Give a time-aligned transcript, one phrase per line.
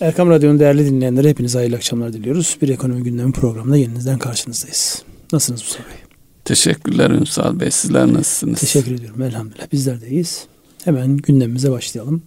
[0.00, 2.56] Erkam Radyo'nun değerli dinleyenlere hepinize hayırlı akşamlar diliyoruz.
[2.62, 5.02] Bir ekonomi gündemi programında yeniden karşınızdayız.
[5.32, 5.96] Nasılsınız Mustafa Bey?
[6.44, 7.70] Teşekkürler Ünsal Bey.
[7.70, 8.60] Sizler nasılsınız?
[8.60, 9.22] Teşekkür ediyorum.
[9.22, 9.72] Elhamdülillah.
[9.72, 10.46] Bizler de iyiyiz.
[10.84, 12.22] Hemen gündemimize başlayalım.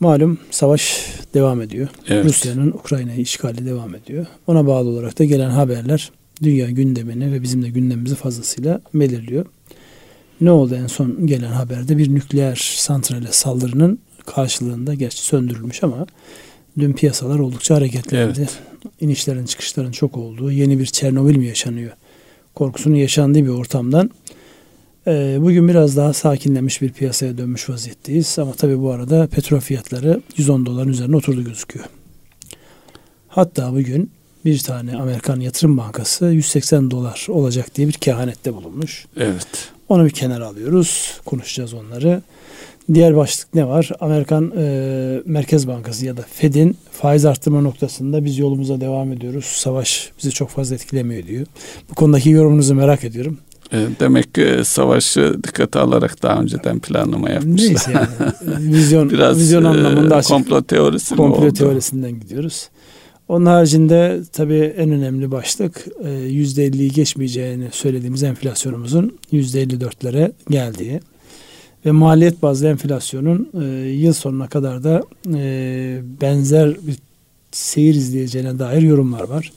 [0.00, 1.88] Malum savaş devam ediyor.
[2.08, 2.24] Evet.
[2.24, 4.26] Rusya'nın Ukrayna'yı işgali devam ediyor.
[4.46, 6.10] Ona bağlı olarak da gelen haberler
[6.42, 9.46] dünya gündemini ve bizim de gündemimizi fazlasıyla belirliyor.
[10.40, 16.06] Ne oldu en son gelen haberde bir nükleer santrale saldırının karşılığında gerçi söndürülmüş ama
[16.78, 18.38] dün piyasalar oldukça hareketlendi.
[18.40, 18.58] Evet.
[19.00, 21.92] İnişlerin çıkışların çok olduğu yeni bir Çernobil mi yaşanıyor
[22.58, 24.10] korkusunun yaşandığı bir ortamdan
[25.06, 28.38] e, bugün biraz daha sakinlemiş bir piyasaya dönmüş vaziyetteyiz.
[28.38, 31.86] Ama tabi bu arada petrol fiyatları 110 doların üzerine oturdu gözüküyor.
[33.28, 34.10] Hatta bugün
[34.44, 39.06] bir tane Amerikan Yatırım Bankası 180 dolar olacak diye bir kehanette bulunmuş.
[39.16, 39.70] Evet.
[39.88, 41.20] Onu bir kenara alıyoruz.
[41.24, 42.22] Konuşacağız onları.
[42.94, 43.90] Diğer başlık ne var?
[44.00, 49.44] Amerikan e, Merkez Bankası ya da Fed'in faiz arttırma noktasında biz yolumuza devam ediyoruz.
[49.44, 51.46] Savaş bizi çok fazla etkilemiyor diyor.
[51.90, 53.38] Bu konudaki yorumunuzu merak ediyorum.
[53.72, 57.68] E, demek ki savaşı dikkate alarak daha önceden planlama yapmışlar.
[57.68, 58.32] Neyse yani.
[58.74, 60.30] Vizyon, Biraz vizyon e, anlamında açık.
[60.30, 61.52] Komplo teorisi Komplo oldu?
[61.52, 62.68] teorisinden gidiyoruz.
[63.28, 71.00] Onun haricinde tabii en önemli başlık %50'yi e, geçmeyeceğini söylediğimiz enflasyonumuzun %54'lere geldiği
[71.86, 75.02] ve maliyet bazlı enflasyonun e, yıl sonuna kadar da
[75.34, 76.96] e, benzer bir
[77.52, 79.52] seyir izleyeceğine dair yorumlar var.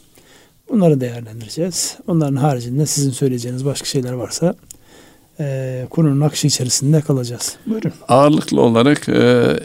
[0.69, 1.97] Bunları değerlendireceğiz.
[2.07, 4.55] Onların haricinde sizin söyleyeceğiniz başka şeyler varsa
[5.39, 7.55] e, konunun akışı içerisinde kalacağız.
[7.65, 7.93] Buyurun.
[8.07, 9.59] Ağırlıklı olarak e,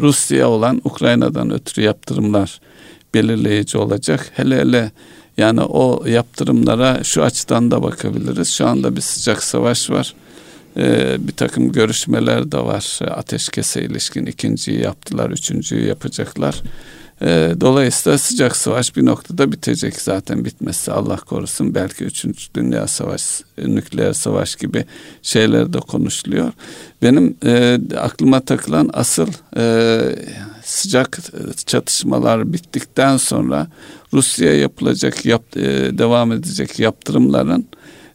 [0.00, 2.60] Rusya olan Ukrayna'dan ötürü yaptırımlar
[3.14, 4.32] belirleyici olacak.
[4.34, 4.90] Hele hele
[5.36, 8.48] yani o yaptırımlara şu açıdan da bakabiliriz.
[8.48, 10.14] Şu anda bir sıcak savaş var
[10.76, 12.98] e, bir takım görüşmeler de var.
[13.10, 16.62] Ateşkese ilişkin ikinciyi yaptılar, üçüncüyü yapacaklar.
[17.22, 21.74] E, dolayısıyla sıcak savaş bir noktada bitecek zaten bitmesi Allah korusun.
[21.74, 24.84] Belki üçüncü dünya savaş, nükleer savaş gibi
[25.22, 26.52] şeyler de konuşuluyor.
[27.02, 30.00] Benim e, aklıma takılan asıl e,
[30.64, 31.18] sıcak
[31.66, 33.66] çatışmalar bittikten sonra
[34.12, 37.66] Rusya yapılacak, yap, e, devam edecek yaptırımların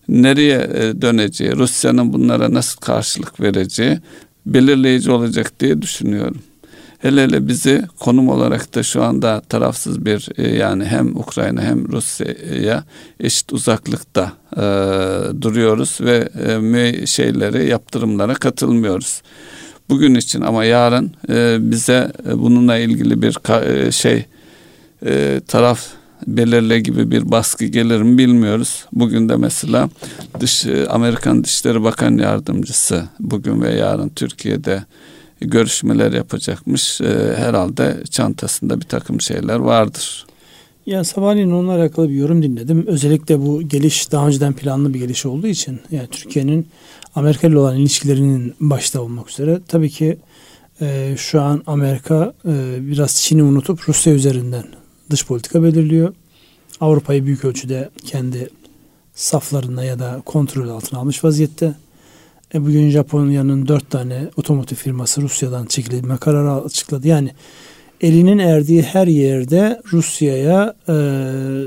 [0.10, 4.00] nereye e, döneceği, Rusya'nın bunlara nasıl karşılık vereceği
[4.46, 6.42] belirleyici olacak diye düşünüyorum.
[7.00, 11.92] Hele hele bizi konum olarak da şu anda tarafsız bir e, yani hem Ukrayna hem
[11.92, 12.84] Rusya'ya
[13.20, 14.62] eşit uzaklıkta e,
[15.42, 16.30] duruyoruz ve
[16.78, 19.22] e, şeyleri yaptırımlara katılmıyoruz.
[19.90, 24.26] Bugün için ama yarın e, bize bununla ilgili bir e, şey
[25.06, 28.86] e, taraf belirle gibi bir baskı gelir mi bilmiyoruz.
[28.92, 29.90] Bugün de mesela
[30.40, 34.84] dış e, Amerikan Dışişleri Bakan Yardımcısı bugün ve yarın Türkiye'de
[35.42, 37.02] görüşmeler yapacakmış.
[37.02, 40.26] E, herhalde çantasında bir takım şeyler vardır.
[40.86, 42.88] Ya sabahleyin onunla alakalı bir yorum dinledim.
[42.88, 46.68] Özellikle bu geliş daha önceden planlı bir geliş olduğu için yani Türkiye'nin
[47.16, 50.18] Amerika ile olan ilişkilerinin başta olmak üzere tabii ki
[50.82, 54.64] e, şu an Amerika e, biraz Çin'i unutup Rusya üzerinden
[55.10, 56.14] dış politika belirliyor.
[56.82, 58.50] Avrupa'yı büyük ölçüde kendi
[59.14, 61.76] saflarında ya da kontrol altına almış vaziyette.
[62.54, 67.08] E bugün Japonya'nın dört tane otomotiv firması Rusya'dan çekilme kararı açıkladı.
[67.08, 67.32] Yani
[68.02, 70.94] elinin erdiği her yerde Rusya'ya e,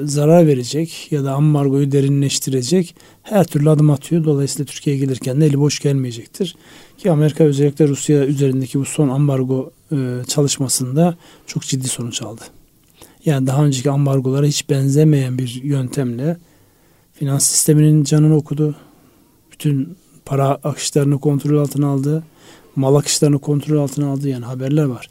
[0.06, 4.24] zarar verecek ya da ambargoyu derinleştirecek her türlü adım atıyor.
[4.24, 6.56] Dolayısıyla Türkiye'ye gelirken de eli boş gelmeyecektir.
[6.98, 9.96] Ki Amerika özellikle Rusya üzerindeki bu son ambargo e,
[10.28, 11.16] çalışmasında
[11.46, 12.42] çok ciddi sonuç aldı.
[13.24, 16.36] Yani daha önceki ambargolara hiç benzemeyen bir yöntemle
[17.12, 18.74] finans sisteminin canını okudu.
[19.52, 22.22] Bütün para akışlarını kontrol altına aldı.
[22.76, 24.28] Mal akışlarını kontrol altına aldı.
[24.28, 25.08] Yani haberler var.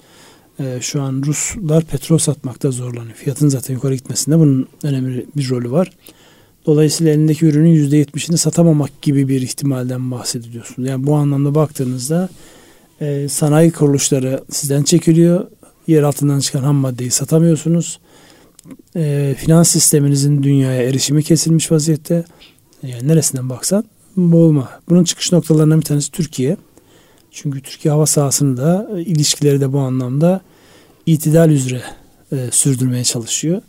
[0.60, 3.16] Ee, şu an Ruslar petrol satmakta zorlanıyor.
[3.16, 5.92] Fiyatın zaten yukarı gitmesinde bunun önemli bir rolü var.
[6.66, 10.90] Dolayısıyla elindeki ürünün %70'ini satamamak gibi bir ihtimalden bahsediyorsunuz.
[10.90, 12.30] Yani bu anlamda baktığınızda
[13.02, 15.48] e, sanayi kuruluşları sizden çekiliyor
[15.88, 18.00] yer altından çıkan ham maddeyi satamıyorsunuz.
[18.96, 22.24] E, finans sisteminizin dünyaya erişimi kesilmiş vaziyette.
[22.84, 23.86] Yani neresinden baksan
[24.18, 24.70] boğulma.
[24.90, 26.58] Bunun çıkış noktalarından bir tanesi Türkiye.
[27.32, 30.42] Çünkü Türkiye hava sahasını da ilişkileri de bu anlamda
[31.06, 31.82] itidal üzere
[32.32, 33.62] e, sürdürmeye çalışıyor.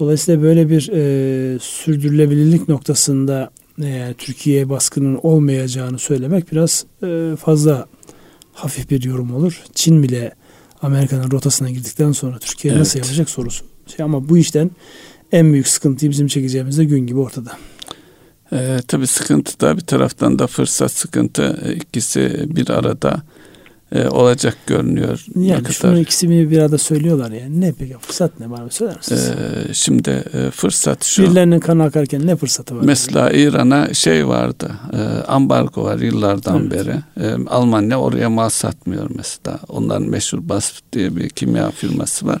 [0.00, 3.50] Dolayısıyla böyle bir e, sürdürülebilirlik noktasında
[3.82, 7.86] e, Türkiye baskının olmayacağını söylemek biraz e, fazla
[8.52, 9.62] hafif bir yorum olur.
[9.74, 10.34] Çin bile
[10.82, 12.80] Amerika'nın rotasına girdikten sonra Türkiye evet.
[12.80, 13.64] nasıl yapacak sorusu.
[13.96, 14.70] Şey ama bu işten
[15.32, 17.58] en büyük sıkıntıyı bizim çekeceğimiz de gün gibi ortada.
[18.52, 23.22] Ee, tabii sıkıntı da bir taraftan da fırsat sıkıntı ikisi bir arada
[23.92, 25.24] e, olacak görünüyor.
[25.36, 27.60] Yani ne şunun ikisini bir arada söylüyorlar yani.
[27.60, 29.30] Ne peki fırsat ne bana söyler misiniz?
[29.30, 31.22] Ee, şimdi e, fırsat şu.
[31.22, 32.82] Birilerinin kanı akarken ne fırsatı var?
[32.84, 34.70] Mesela İran'a şey vardı.
[34.92, 36.72] E, ambargo var yıllardan evet.
[36.72, 37.26] beri.
[37.26, 39.58] E, Almanya oraya mal satmıyor mesela.
[39.68, 42.40] Onların meşhur BASF diye bir kimya firması var.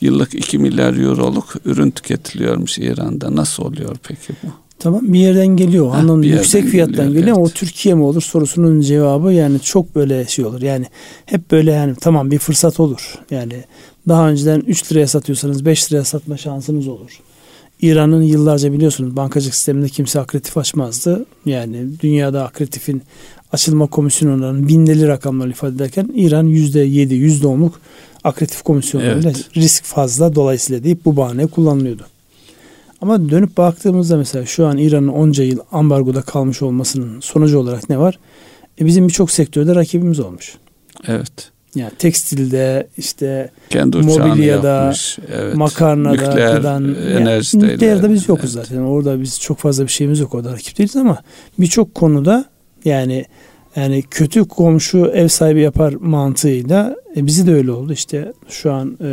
[0.00, 3.36] Yıllık 2 milyar euroluk ürün tüketiliyormuş İran'da.
[3.36, 4.67] Nasıl oluyor peki bu?
[4.78, 5.90] Tamam bir yerden geliyor.
[5.90, 7.20] Ha, Anlamda yüksek fiyattan geliyor.
[7.20, 7.50] geliyor evet.
[7.50, 10.62] o Türkiye mi olur sorusunun cevabı yani çok böyle şey olur.
[10.62, 10.86] Yani
[11.26, 13.14] hep böyle yani tamam bir fırsat olur.
[13.30, 13.64] Yani
[14.08, 17.20] daha önceden 3 liraya satıyorsanız 5 liraya satma şansınız olur.
[17.82, 21.26] İran'ın yıllarca biliyorsunuz bankacılık sisteminde kimse akreditif açmazdı.
[21.46, 23.02] Yani dünyada akreditifin
[23.52, 27.80] açılma komisyonlarının binleri rakamlar ifade ederken İran yüzde yedi, yüzde onluk
[28.24, 29.56] akreditif komisyonlarıyla evet.
[29.56, 32.02] risk fazla dolayısıyla deyip bu bahane kullanılıyordu.
[33.02, 37.98] Ama dönüp baktığımızda mesela şu an İran'ın onca yıl ambargoda kalmış olmasının sonucu olarak ne
[37.98, 38.18] var?
[38.80, 40.54] E bizim birçok sektörde rakibimiz olmuş.
[41.06, 41.50] Evet.
[41.74, 45.54] Yani tekstilde, işte Kendi mobilyada, yapmış, evet.
[45.54, 47.66] makarnada, nükleer gıdan, enerjide.
[47.66, 48.66] Yani, nükleerde biz yokuz evet.
[48.66, 48.82] zaten.
[48.82, 50.34] Orada biz çok fazla bir şeyimiz yok.
[50.34, 51.18] Orada rakip değiliz ama
[51.58, 52.44] birçok konuda
[52.84, 53.24] yani
[53.78, 57.92] yani kötü komşu ev sahibi yapar mantığıyla e, bizi de öyle oldu.
[57.92, 59.08] İşte şu an e,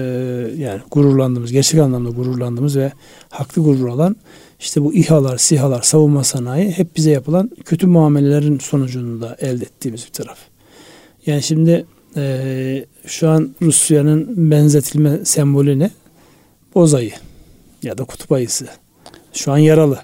[0.58, 2.92] yani gururlandığımız, gerçek anlamda gururlandığımız ve
[3.30, 4.16] haklı gurur alan
[4.60, 10.12] işte bu İHA'lar, SİHA'lar, savunma sanayi hep bize yapılan kötü muamelelerin sonucunda elde ettiğimiz bir
[10.12, 10.38] taraf.
[11.26, 11.86] Yani şimdi
[12.16, 15.92] e, şu an Rusya'nın benzetilme sembolü ne?
[16.76, 17.12] Bozayı
[17.84, 18.68] ya da kutup ayısı.
[19.34, 20.00] Şu an yaralı.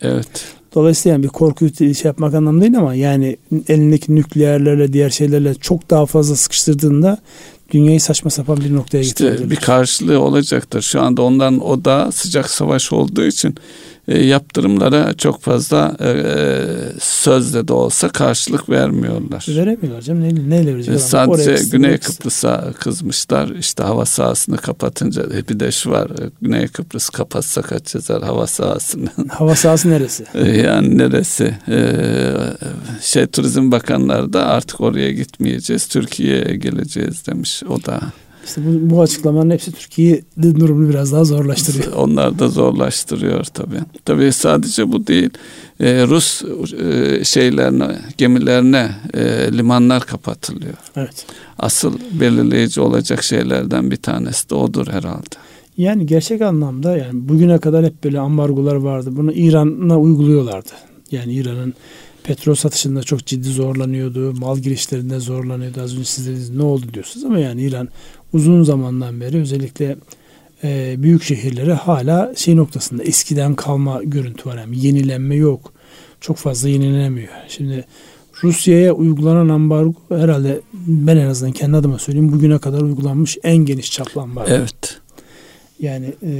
[0.00, 0.44] Evet.
[0.74, 3.36] Dolayısıyla yani bir korku şey yapmak anlamında değil ama yani
[3.68, 7.18] elindeki nükleerlerle diğer şeylerle çok daha fazla sıkıştırdığında
[7.72, 10.82] dünyayı saçma sapan bir noktaya işte Bir karşılığı olacaktır.
[10.82, 13.54] Şu anda ondan o da sıcak savaş olduğu için
[14.08, 16.12] e, yaptırımlara çok fazla e,
[17.00, 19.46] sözle de olsa karşılık vermiyorlar.
[19.48, 20.22] Veremiyorlar canım.
[20.22, 20.94] Neyle, neyle verecekler?
[20.94, 23.48] E, sadece Güney Kıbrıs'a kızmışlar.
[23.48, 26.10] İşte hava sahasını kapatınca e, bir de şu var.
[26.10, 29.08] E, Güney Kıbrıs kapatsa kaç yazar hava sahasını.
[29.28, 30.24] Hava sahası neresi?
[30.34, 31.54] E, yani neresi?
[31.68, 31.92] E,
[33.00, 35.86] şey Turizm Bakanları da artık oraya gitmeyeceğiz.
[35.86, 37.62] Türkiye'ye geleceğiz demiş.
[37.68, 38.00] O da
[38.44, 41.92] işte bu, bu açıklamaların hepsi Türkiye'nin durumunu biraz daha zorlaştırıyor.
[41.96, 43.80] Onlar da zorlaştırıyor tabii.
[44.04, 45.30] Tabii sadece bu değil.
[45.80, 46.42] Ee, Rus
[46.72, 50.74] e, şeylerine, gemilerine e, limanlar kapatılıyor.
[50.96, 51.26] Evet.
[51.58, 55.36] Asıl belirleyici olacak şeylerden bir tanesi de odur herhalde.
[55.78, 59.10] Yani gerçek anlamda yani bugüne kadar hep böyle ambargolar vardı.
[59.16, 60.70] Bunu İran'a uyguluyorlardı.
[61.10, 61.74] Yani İran'ın
[62.24, 64.32] petrol satışında çok ciddi zorlanıyordu.
[64.32, 65.80] Mal girişlerinde zorlanıyordu.
[65.80, 67.88] Az önce siz dediniz ne oldu diyorsunuz ama yani İran
[68.32, 69.96] uzun zamandan beri özellikle
[70.64, 74.56] e, büyük şehirlere hala şey noktasında eskiden kalma görüntü var.
[74.58, 75.72] Yani yenilenme yok.
[76.20, 77.32] Çok fazla yenilenemiyor.
[77.48, 77.84] Şimdi
[78.42, 83.92] Rusya'ya uygulanan ambargo herhalde ben en azından kendi adıma söyleyeyim bugüne kadar uygulanmış en geniş
[83.92, 84.50] çaplı ambargo.
[84.54, 85.00] Evet.
[85.80, 86.32] Yani e,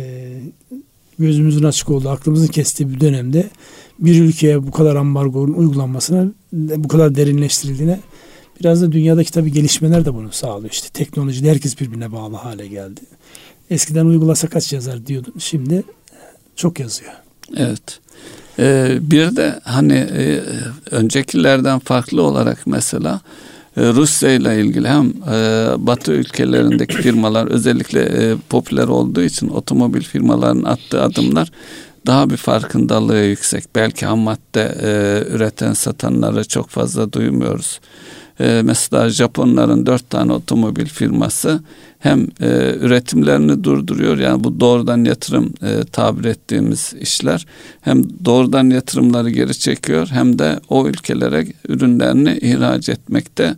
[1.19, 3.51] gözümüzün açık olduğu, aklımızın kestiği bir dönemde
[3.99, 8.01] bir ülkeye bu kadar ambargonun uygulanmasına, bu kadar derinleştirildiğine
[8.63, 10.71] biraz da dünyadaki tabii gelişmeler de bunu sağlıyor.
[10.73, 13.01] İşte teknolojide herkes birbirine bağlı hale geldi.
[13.71, 15.35] Eskiden uygulasa kaç yazar diyordun.
[15.39, 15.83] Şimdi
[16.57, 17.13] çok yazıyor.
[17.57, 18.01] Evet.
[18.59, 20.41] Ee, bir de hani e,
[20.91, 23.21] öncekilerden farklı olarak mesela
[23.77, 30.03] e, Rusya ile ilgili hem e, Batı ülkelerindeki firmalar özellikle e, popüler olduğu için otomobil
[30.03, 31.51] firmalarının attığı adımlar
[32.07, 33.65] daha bir farkındalığı yüksek.
[33.75, 34.91] Belki ham madde e,
[35.35, 37.81] üreten satanları çok fazla duymuyoruz.
[38.43, 41.61] E, mesela Japonların dört tane otomobil firması
[41.99, 47.47] hem e, üretimlerini durduruyor yani bu doğrudan yatırım e, tabir ettiğimiz işler
[47.81, 53.57] hem doğrudan yatırımları geri çekiyor hem de o ülkelere ürünlerini ihraç etmekte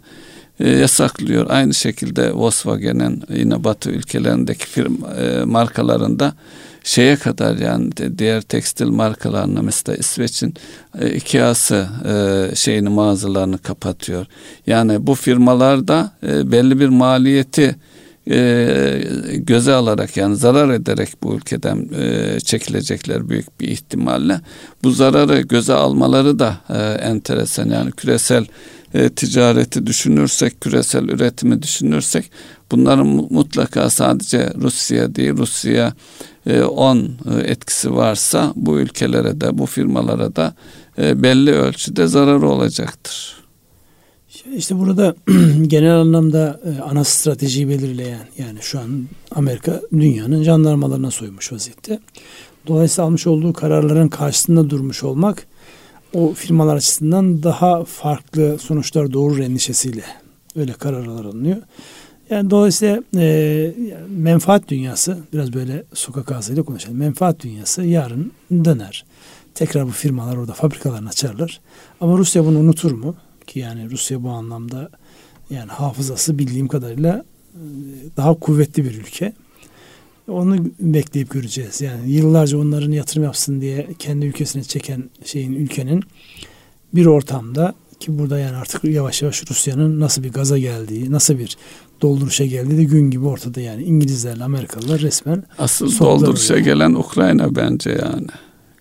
[0.60, 1.46] e, yasaklıyor.
[1.50, 6.34] Aynı şekilde Volkswagen'in yine Batı ülkelerindeki firma e, markalarında
[6.84, 10.54] şeye kadar yani diğer tekstil markalarına mesela İsveç'in
[11.00, 14.26] e, Ikea'sı e, şeyini mağazalarını kapatıyor.
[14.66, 17.76] Yani bu firmalar da e, belli bir maliyeti
[18.30, 21.88] e, göze alarak yani zarar ederek bu ülkeden
[22.38, 24.40] çekilecekler büyük bir ihtimalle.
[24.82, 26.56] Bu zararı göze almaları da
[27.02, 28.46] enteresan yani küresel
[29.16, 32.30] ticareti düşünürsek, küresel üretimi düşünürsek
[32.70, 35.92] bunların mutlaka sadece Rusya değil Rusya
[36.46, 40.54] 10 e, e, etkisi varsa bu ülkelere de bu firmalara da
[40.98, 43.44] e, belli ölçüde zararı olacaktır.
[44.56, 45.14] İşte burada
[45.66, 46.60] genel anlamda
[46.90, 51.98] ana stratejiyi belirleyen yani şu an Amerika dünyanın jandarmalarına soymuş vaziyette.
[52.66, 55.46] Dolayısıyla almış olduğu kararların karşısında durmuş olmak
[56.14, 60.04] o firmalar açısından daha farklı sonuçlar doğurur endişesiyle
[60.56, 61.56] Öyle kararlar alınıyor.
[62.34, 63.74] Yani dolayısıyla e,
[64.08, 66.98] menfaat dünyası biraz böyle sokak ağzıyla konuşalım.
[66.98, 69.04] Menfaat dünyası yarın döner.
[69.54, 71.60] Tekrar bu firmalar orada fabrikalarını açarlar.
[72.00, 73.16] Ama Rusya bunu unutur mu?
[73.46, 74.90] Ki yani Rusya bu anlamda
[75.50, 77.24] yani hafızası bildiğim kadarıyla
[77.54, 77.60] e,
[78.16, 79.32] daha kuvvetli bir ülke.
[80.28, 81.80] Onu bekleyip göreceğiz.
[81.80, 86.02] Yani yıllarca onların yatırım yapsın diye kendi ülkesine çeken şeyin ülkenin
[86.94, 87.74] bir ortamda
[88.04, 91.56] ki burada yani artık yavaş yavaş Rusya'nın nasıl bir gaza geldiği, nasıl bir
[92.02, 96.62] dolduruşa geldiği de gün gibi ortada yani İngilizlerle Amerikalılar resmen asıl dolduruşa oraya.
[96.62, 98.26] gelen Ukrayna bence yani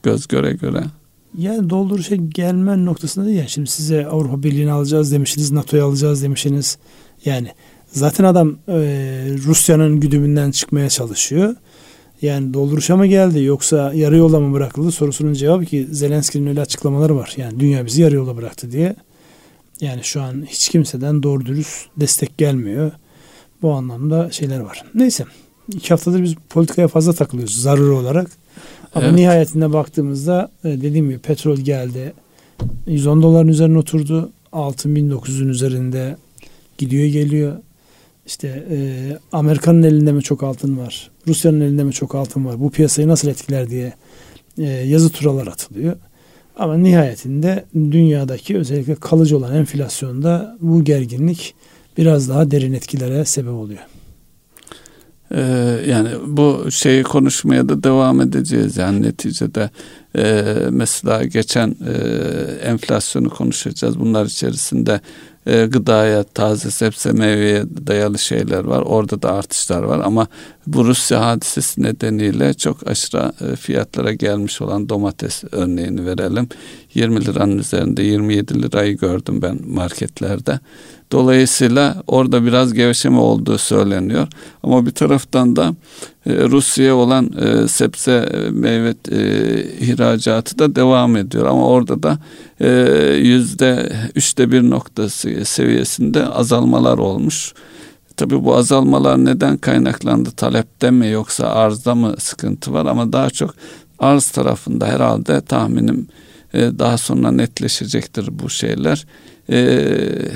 [0.03, 0.83] göz göre göre.
[1.37, 6.77] Yani dolduruşa gelmen noktasında değil yani şimdi size Avrupa Birliği'ni alacağız demişsiniz, NATO'yu alacağız demişsiniz.
[7.25, 7.47] Yani
[7.87, 8.75] zaten adam e,
[9.45, 11.55] Rusya'nın güdümünden çıkmaya çalışıyor.
[12.21, 17.15] Yani dolduruşa mı geldi yoksa yarı yolda mı bırakıldı sorusunun cevabı ki Zelenski'nin öyle açıklamaları
[17.15, 17.33] var.
[17.37, 18.95] Yani dünya bizi yarı yolda bıraktı diye.
[19.81, 22.91] Yani şu an hiç kimseden doğru dürüst destek gelmiyor.
[23.63, 24.83] Bu anlamda şeyler var.
[24.95, 25.25] Neyse
[25.75, 28.31] iki haftadır biz politikaya fazla takılıyoruz zaruri olarak.
[28.95, 29.15] Ama evet.
[29.15, 32.13] nihayetinde baktığımızda e, dediğim gibi petrol geldi.
[32.87, 34.31] 110 doların üzerine oturdu.
[34.51, 36.17] Altın 1900'ün üzerinde
[36.77, 37.57] gidiyor geliyor.
[38.25, 38.77] İşte e,
[39.31, 41.11] Amerika'nın elinde mi çok altın var?
[41.27, 42.59] Rusya'nın elinde mi çok altın var?
[42.59, 43.93] Bu piyasayı nasıl etkiler diye
[44.57, 45.95] e, yazı turalar atılıyor.
[46.57, 51.55] Ama nihayetinde dünyadaki özellikle kalıcı olan enflasyonda bu gerginlik
[51.97, 53.81] biraz daha derin etkilere sebep oluyor.
[55.31, 55.41] Ee,
[55.87, 59.69] yani bu şeyi konuşmaya da devam edeceğiz yani neticede
[60.17, 61.93] e, mesela geçen e,
[62.63, 65.01] enflasyonu konuşacağız bunlar içerisinde
[65.45, 68.81] e, gıdaya, taze sebze meyveye dayalı şeyler var.
[68.81, 70.27] Orada da artışlar var ama
[70.67, 76.49] bu Rusya hadisesi nedeniyle çok aşırı e, fiyatlara gelmiş olan domates örneğini verelim.
[76.93, 80.59] 20 liranın üzerinde 27 lirayı gördüm ben marketlerde.
[81.11, 84.27] Dolayısıyla orada biraz gevşeme olduğu söyleniyor.
[84.63, 85.75] Ama bir taraftan da
[86.25, 88.93] e, Rusya'ya olan e, sebze meyve
[89.79, 91.45] ihracatı da devam ediyor.
[91.45, 92.19] Ama orada da
[93.15, 97.53] yüzde üçte bir noktası seviyesinde azalmalar olmuş.
[98.17, 100.31] Tabi bu azalmalar neden kaynaklandı?
[100.31, 102.85] Talepte mi yoksa arzda mı sıkıntı var?
[102.85, 103.55] Ama daha çok
[103.99, 106.07] arz tarafında herhalde tahminim
[106.53, 109.05] e, daha sonra netleşecektir bu şeyler.
[109.49, 110.31] Eee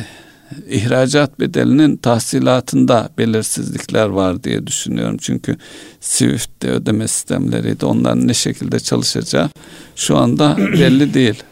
[0.70, 5.18] ihracat bedelinin tahsilatında belirsizlikler var diye düşünüyorum.
[5.22, 5.58] Çünkü
[6.02, 9.50] Swift'te ödeme sistemleri de onların ne şekilde çalışacağı
[9.96, 11.44] şu anda belli değil.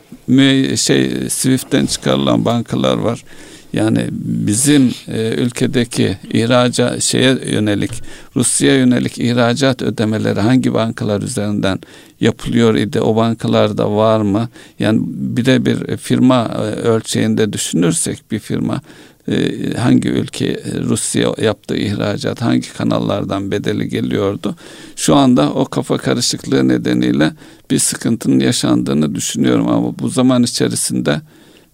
[0.78, 3.24] Şey Swift'ten çıkarılan bankalar var.
[3.76, 7.92] Yani bizim e, ülkedeki ihraca şeye yönelik
[8.36, 11.80] Rusya'ya yönelik ihracat ödemeleri hangi bankalar üzerinden
[12.22, 13.02] yapılıyor idi?
[13.02, 14.50] O bankalarda var mı?
[14.80, 18.82] Yani birebir firma e, ölçeğinde düşünürsek bir firma
[19.28, 24.56] e, hangi ülke Rusya yaptığı ihracat hangi kanallardan bedeli geliyordu.
[24.96, 27.32] Şu anda o kafa karışıklığı nedeniyle
[27.72, 31.22] bir sıkıntının yaşandığını düşünüyorum ama bu zaman içerisinde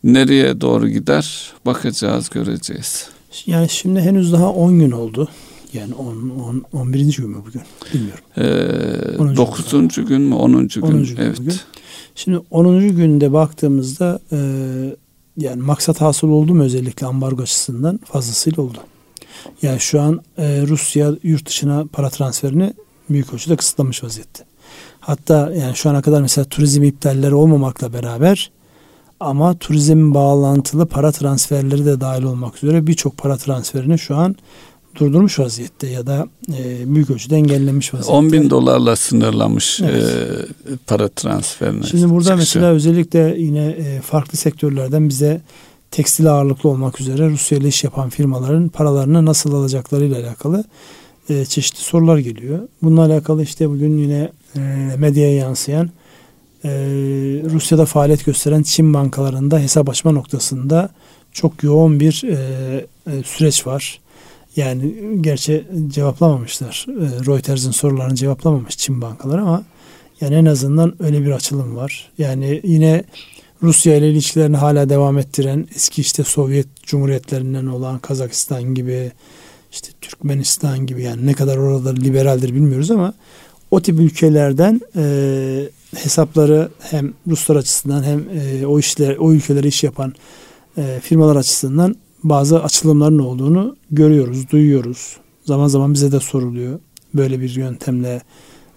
[0.04, 3.10] nereye doğru gider bakacağız göreceğiz.
[3.46, 5.30] Yani şimdi henüz daha 10 gün oldu.
[5.74, 6.06] Yani 10,
[6.74, 7.18] 10 11.
[7.18, 7.62] gün mü bugün?
[7.94, 8.24] Bilmiyorum.
[8.38, 9.72] Ee, 9.
[9.72, 10.68] Gün, gün mü 10.
[10.68, 10.82] gün?
[10.82, 11.04] 10.
[11.04, 11.40] gün evet.
[11.40, 11.56] Bugün.
[12.16, 12.96] Şimdi 10.
[12.96, 14.38] günde baktığımızda e,
[15.38, 18.78] yani maksat hasıl oldu mu özellikle ambargo açısından fazlasıyla oldu.
[19.62, 22.74] Yani şu an e, Rusya yurt dışına para transferini
[23.10, 24.44] büyük ölçüde kısıtlamış vaziyette.
[25.00, 28.52] Hatta yani şu ana kadar mesela turizm iptalleri olmamakla beraber
[29.22, 34.36] ama turizm bağlantılı para transferleri de dahil olmak üzere birçok para transferini şu an
[34.96, 38.14] durdurmuş vaziyette ya da e, büyük ölçüde engellemiş vaziyette.
[38.14, 40.04] 10 bin dolarla sınırlamış evet.
[40.04, 41.88] e, para transferini.
[41.88, 42.40] Şimdi burada çıkışı.
[42.40, 45.42] mesela özellikle yine e, farklı sektörlerden bize
[45.92, 50.64] tekstil ağırlıklı olmak üzere Rusya ile iş yapan firmaların paralarını nasıl alacaklarıyla alakalı
[51.30, 52.60] e, çeşitli sorular geliyor.
[52.84, 54.60] Bununla alakalı işte bugün yine e,
[54.98, 55.90] medyaya yansıyan
[56.64, 56.70] e,
[57.50, 60.90] Rusya'da faaliyet gösteren Çin bankalarında hesap açma noktasında
[61.34, 62.36] çok yoğun bir e,
[63.08, 64.00] e, süreç var.
[64.56, 66.86] Yani gerçi cevaplamamışlar.
[66.90, 69.64] E, Reuters'ın sorularını cevaplamamış Çin bankaları ama
[70.22, 72.12] yani en azından öyle bir açılım var.
[72.18, 73.04] Yani yine
[73.64, 79.12] Rusya ile ilişkilerini hala devam ettiren eski işte Sovyet Cumhuriyetlerinden olan Kazakistan gibi
[79.72, 83.14] işte Türkmenistan gibi yani ne kadar orada liberaldir bilmiyoruz ama
[83.72, 85.04] o tip ülkelerden e,
[85.96, 90.14] hesapları hem Ruslar açısından hem e, o işler o ülkelere iş yapan
[90.78, 95.18] e, firmalar açısından bazı açılımların olduğunu görüyoruz, duyuyoruz.
[95.46, 96.80] Zaman zaman bize de soruluyor.
[97.14, 98.22] Böyle bir yöntemle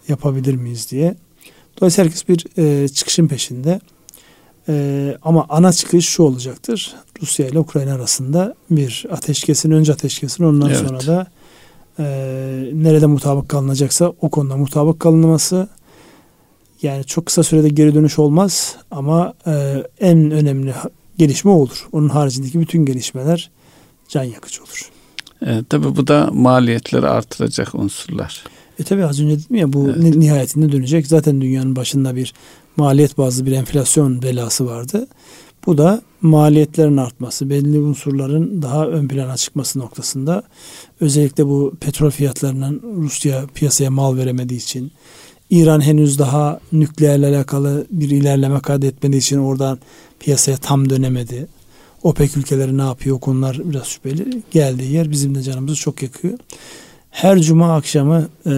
[0.09, 1.17] yapabilir miyiz diye.
[1.81, 3.81] Dolayısıyla herkes bir e, çıkışın peşinde.
[4.69, 6.95] E, ama ana çıkış şu olacaktır.
[7.23, 10.79] Rusya ile Ukrayna arasında bir ateşkesin, önce ateşkesin ondan evet.
[10.79, 11.27] sonra da
[11.99, 12.05] e,
[12.73, 15.69] nerede mutabık kalınacaksa o konuda mutabık kalınması
[16.83, 20.75] yani çok kısa sürede geri dönüş olmaz ama e, en önemli
[21.19, 21.89] gelişme olur.
[21.93, 23.51] Onun haricindeki bütün gelişmeler
[24.09, 24.91] can yakıcı olur.
[25.47, 28.45] E, tabii bu da maliyetleri artıracak unsurlar.
[28.79, 30.17] E tabi az önce dedim ya bu evet.
[30.17, 31.07] nihayetinde dönecek.
[31.07, 32.35] Zaten dünyanın başında bir
[32.77, 35.07] maliyet bazlı bir enflasyon belası vardı.
[35.67, 40.43] Bu da maliyetlerin artması, belli unsurların daha ön plana çıkması noktasında
[41.01, 44.93] özellikle bu petrol fiyatlarının Rusya piyasaya mal veremediği için
[45.55, 49.79] İran henüz daha nükleerle alakalı bir ilerleme kaydetmediği için oradan
[50.21, 51.47] piyasaya tam dönemedi.
[52.03, 53.21] OPEC ülkeleri ne yapıyor?
[53.21, 54.43] Konular biraz şüpheli.
[54.51, 56.39] Geldiği yer bizim de canımızı çok yakıyor.
[57.11, 58.53] Her cuma akşamı e,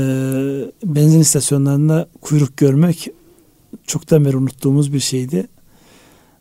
[0.84, 3.08] benzin istasyonlarında kuyruk görmek
[3.86, 5.46] çoktan beri unuttuğumuz bir şeydi.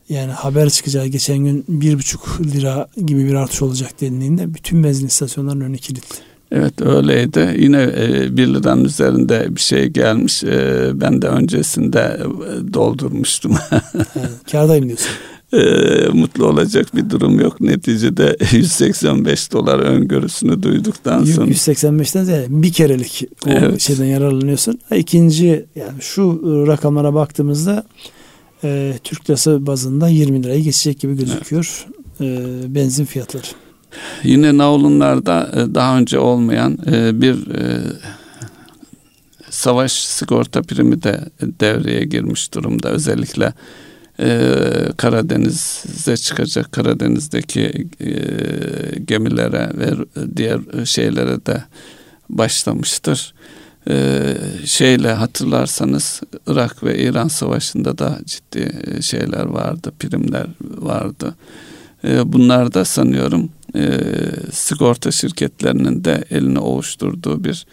[0.10, 5.08] Yani haber çıkacağı geçen gün bir buçuk lira gibi bir artış olacak denildiğinde bütün benzin
[5.08, 6.35] istasyonlarının önü kilitli.
[6.52, 7.56] Evet öyleydi.
[7.60, 10.44] Yine e, bir liranın üzerinde bir şey gelmiş.
[10.44, 13.56] E, ben de öncesinde e, doldurmuştum.
[14.52, 15.10] kârdayım diyorsun.
[15.54, 17.62] E, mutlu olacak bir durum yok.
[17.62, 21.52] Neticede 185 dolar öngörüsünü duyduktan sonra.
[21.52, 23.82] 185'ten ziyade bir kerelik o evet.
[23.82, 24.80] şeyden yararlanıyorsun.
[24.96, 27.84] İkinci yani şu rakamlara baktığımızda
[28.64, 31.86] e, Türk lirası bazında 20 lirayı geçecek gibi gözüküyor.
[32.20, 32.40] Evet.
[32.66, 33.65] E, benzin fiyatları.
[34.24, 37.82] Yine Naulunlar'da e, daha önce olmayan e, bir e,
[39.50, 42.90] savaş sigorta primi de devreye girmiş durumda.
[42.90, 43.54] Özellikle
[44.98, 47.88] Karadeniz'e çıkacak Karadeniz'deki
[49.06, 49.92] gemilere ve
[50.36, 51.64] diğer şeylere de
[52.30, 53.34] başlamıştır.
[54.66, 58.72] şeyle hatırlarsanız Irak ve İran Savaşı'nda da ciddi
[59.02, 61.36] şeyler vardı, primler vardı.
[62.26, 64.00] Bunlar da sanıyorum e,
[64.52, 67.66] sigorta şirketlerinin de elini ovuşturduğu bir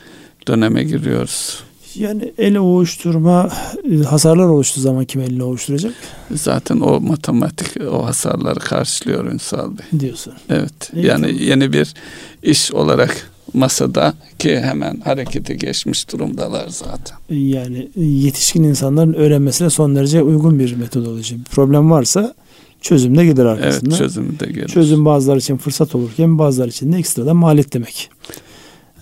[0.48, 1.62] döneme giriyoruz.
[1.94, 3.50] Yani el ovuşturma
[3.92, 5.94] e, hasarlar oluştuğu zaman kim elini ovuşturacak?
[6.30, 10.00] Zaten o matematik o hasarları karşılıyor Ünsal Bey.
[10.00, 10.32] Diyorsun.
[10.48, 10.90] Evet.
[10.94, 11.42] İyi yani tamam.
[11.42, 11.94] yeni bir
[12.42, 17.16] iş olarak masada ki hemen harekete geçmiş durumdalar zaten.
[17.30, 21.38] Yani yetişkin insanların öğrenmesine son derece uygun bir metodoloji.
[21.38, 22.34] Bir problem varsa
[22.82, 23.90] çözüm de gelir arkasında.
[23.90, 24.68] Evet çözüm de gelir.
[24.68, 28.10] Çözüm bazıları için fırsat olurken bazıları için de ekstradan maliyet demek.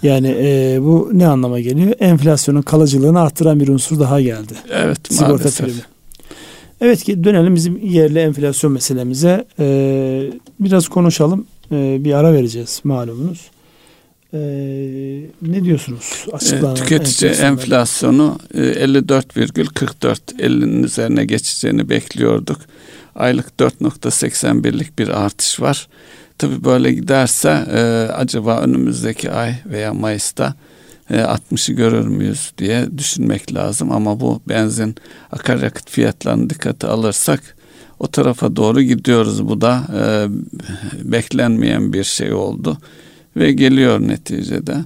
[0.02, 1.92] Yani e, bu ne anlama geliyor?
[2.00, 4.52] Enflasyonun kalıcılığını arttıran bir unsur daha geldi.
[4.70, 5.66] Evet Sigorta maalesef.
[5.66, 5.80] Primi.
[6.80, 9.44] Evet ki dönelim bizim yerli enflasyon meselemize.
[9.58, 11.46] Ee, biraz konuşalım.
[11.72, 13.50] Ee, bir ara vereceğiz malumunuz.
[14.34, 14.38] Ee,
[15.42, 16.26] ne diyorsunuz?
[16.32, 22.58] Açıklanan tüketici enflasyonu 54,44 e, 50'nin üzerine geçeceğini bekliyorduk
[23.14, 25.88] aylık 4.81'lik bir artış var.
[26.38, 27.80] Tabi böyle giderse e,
[28.12, 30.54] acaba önümüzdeki ay veya Mayıs'ta
[31.10, 33.92] e, 60'ı görür müyüz diye düşünmek lazım.
[33.92, 34.94] Ama bu benzin
[35.32, 37.56] akaryakıt fiyatlarını dikkate alırsak
[37.98, 39.48] o tarafa doğru gidiyoruz.
[39.48, 40.26] Bu da e,
[41.12, 42.78] beklenmeyen bir şey oldu
[43.36, 44.76] ve geliyor neticede.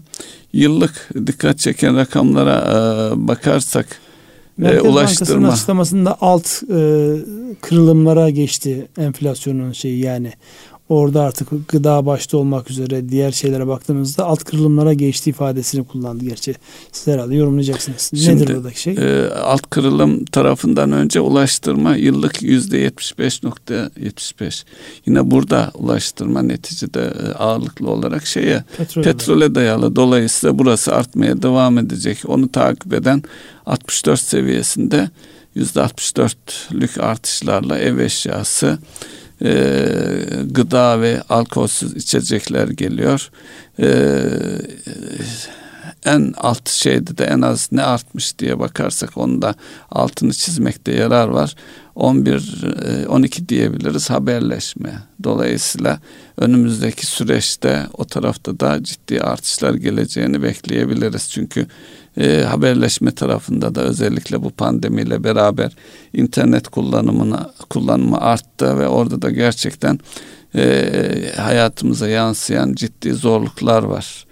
[0.53, 3.87] Yıllık dikkat çeken rakamlara e, bakarsak
[4.57, 5.27] Merkez e, ulaştırma.
[5.27, 6.77] Bankası'nın açıklamasında alt e,
[7.61, 10.33] kırılımlara geçti enflasyonun şeyi yani
[10.89, 16.55] orada artık gıda başta olmak üzere diğer şeylere baktığımızda alt kırılımlara geçti ifadesini kullandı gerçi.
[16.93, 18.11] Siz herhalde yorumlayacaksınız.
[18.15, 18.95] Şimdi, Nedir buradaki şey?
[18.95, 24.65] E, alt kırılım tarafından önce ulaştırma yıllık yüzde 75.75.
[25.07, 29.97] Yine burada ulaştırma neticede e, ağırlıklı olarak şeye petrole, petrole dayalı.
[29.97, 32.19] Dolayısıyla burası artmaya devam edecek.
[32.27, 33.23] Onu takip eden
[33.67, 35.11] 64 seviyesinde
[35.55, 38.79] yüzde 64'lük artışlarla ev eşyası
[39.43, 39.53] e,
[40.45, 43.31] gıda ve alkolsüz içecekler geliyor.
[43.79, 44.23] E,
[46.05, 49.55] en alt şeyde de en az ne artmış diye bakarsak onu da
[49.91, 51.55] altını çizmekte yarar var.
[51.95, 54.93] 11 12 e, diyebiliriz haberleşme.
[55.25, 56.01] Dolayısıyla
[56.37, 61.31] önümüzdeki süreçte o tarafta da ciddi artışlar geleceğini bekleyebiliriz.
[61.31, 61.67] Çünkü
[62.21, 65.73] e, haberleşme tarafında da özellikle bu pandemiyle beraber
[66.13, 69.99] internet kullanımına kullanımı arttı ve orada da gerçekten
[70.55, 74.27] e, hayatımıza yansıyan ciddi zorluklar var.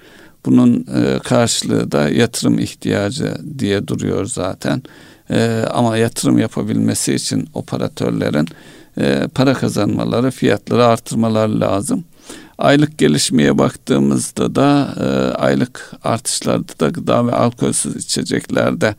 [0.46, 4.82] Bunun e, karşılığı da yatırım ihtiyacı diye duruyor zaten.
[5.32, 8.48] E, ama yatırım yapabilmesi için operatörlerin
[9.00, 12.04] e, para kazanmaları, fiyatları artırmaları lazım.
[12.58, 18.94] Aylık gelişmeye baktığımızda da e, aylık artışlarda da gıda ve alkolsüz içeceklerde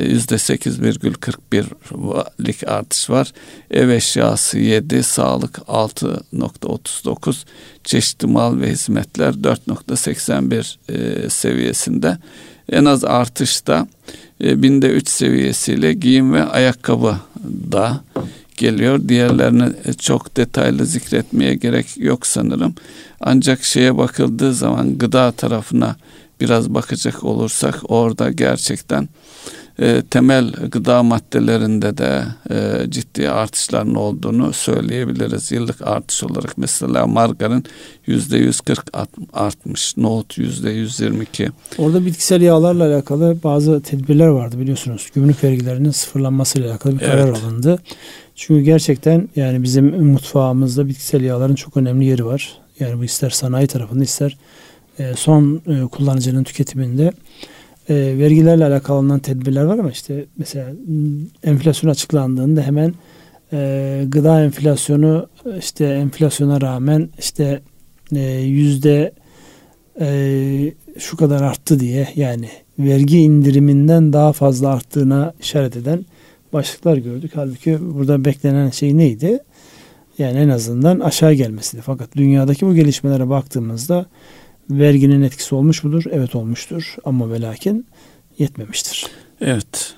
[0.00, 3.32] yüzde 8,41'lik artış var.
[3.70, 7.44] Ev eşyası 7, sağlık 6.39,
[7.84, 12.18] çeşitli mal ve hizmetler 4.81 e, seviyesinde.
[12.68, 13.86] En az artışta
[14.42, 17.16] e, binde 3 seviyesiyle giyim ve ayakkabı
[17.72, 18.00] da
[18.56, 19.08] geliyor.
[19.08, 22.74] Diğerlerini çok detaylı zikretmeye gerek yok sanırım.
[23.20, 25.96] Ancak şeye bakıldığı zaman gıda tarafına
[26.40, 29.08] biraz bakacak olursak orada gerçekten
[29.78, 35.52] e, temel gıda maddelerinde de e, ciddi artışların olduğunu söyleyebiliriz.
[35.52, 37.64] Yıllık artış olarak mesela margarin
[38.06, 38.90] yüzde 140
[39.32, 41.48] artmış, nohut yüzde 122.
[41.78, 45.10] Orada bitkisel yağlarla alakalı bazı tedbirler vardı biliyorsunuz.
[45.14, 47.36] Gümrük vergilerinin sıfırlanmasıyla alakalı bir karar evet.
[47.36, 47.82] alındı.
[48.34, 52.58] Çünkü gerçekten yani bizim mutfağımızda bitkisel yağların çok önemli yeri var.
[52.80, 54.36] Yani bu ister sanayi tarafında ister
[54.98, 57.12] e, son e, kullanıcının tüketiminde
[57.88, 60.68] e, vergilerle alakalı alınan tedbirler var ama işte mesela
[61.44, 62.94] enflasyon açıklandığında hemen
[64.08, 65.26] gıda enflasyonu
[65.58, 67.60] işte enflasyona rağmen işte
[68.42, 69.12] yüzde
[70.98, 76.04] şu kadar arttı diye yani vergi indiriminden daha fazla arttığına işaret eden
[76.52, 77.30] başlıklar gördük.
[77.34, 79.38] Halbuki burada beklenen şey neydi?
[80.18, 81.82] Yani en azından aşağı gelmesiydi.
[81.86, 84.06] Fakat dünyadaki bu gelişmelere baktığımızda
[84.78, 86.04] verginin etkisi olmuş mudur?
[86.10, 86.96] Evet olmuştur.
[87.04, 87.86] Ama ve lakin
[88.38, 89.06] yetmemiştir.
[89.40, 89.94] Evet.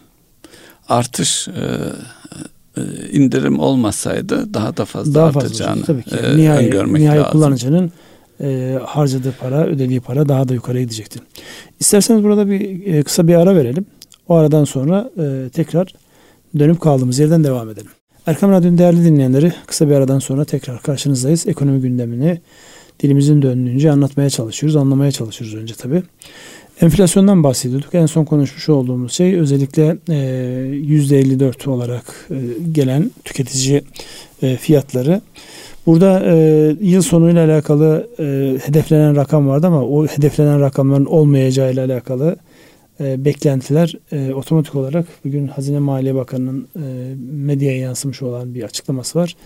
[0.89, 1.53] Artış e,
[2.77, 2.83] e,
[3.13, 6.17] indirim olmasaydı daha da fazla daha artacağını fazla, tabii ki.
[6.17, 7.33] E, nihai, öngörmek nihai lazım.
[7.33, 7.93] kullanıcının
[8.41, 11.23] e, harcadığı para, ödediği para daha da yukarı gidecektir.
[11.81, 13.87] İsterseniz burada bir e, kısa bir ara verelim.
[14.29, 15.95] O aradan sonra e, tekrar
[16.59, 17.91] dönüp kaldığımız yerden devam edelim.
[18.27, 21.47] Erkam Radyo'nun değerli dinleyenleri kısa bir aradan sonra tekrar karşınızdayız.
[21.47, 22.41] Ekonomi gündemini
[23.01, 26.03] dilimizin döndüğünce anlatmaya çalışıyoruz, anlamaya çalışıyoruz önce tabii.
[26.81, 27.95] Enflasyondan bahsediyorduk.
[27.95, 32.37] En son konuşmuş olduğumuz şey özellikle e, %54 olarak e,
[32.73, 33.85] gelen tüketici
[34.43, 35.21] e, fiyatları.
[35.87, 36.37] Burada e,
[36.81, 42.37] yıl sonuyla alakalı e, hedeflenen rakam vardı ama o hedeflenen rakamların olmayacağı ile alakalı
[43.01, 49.19] e, beklentiler e, otomatik olarak bugün Hazine Maliye Bakanı'nın e, medyaya yansımış olan bir açıklaması
[49.19, 49.37] var.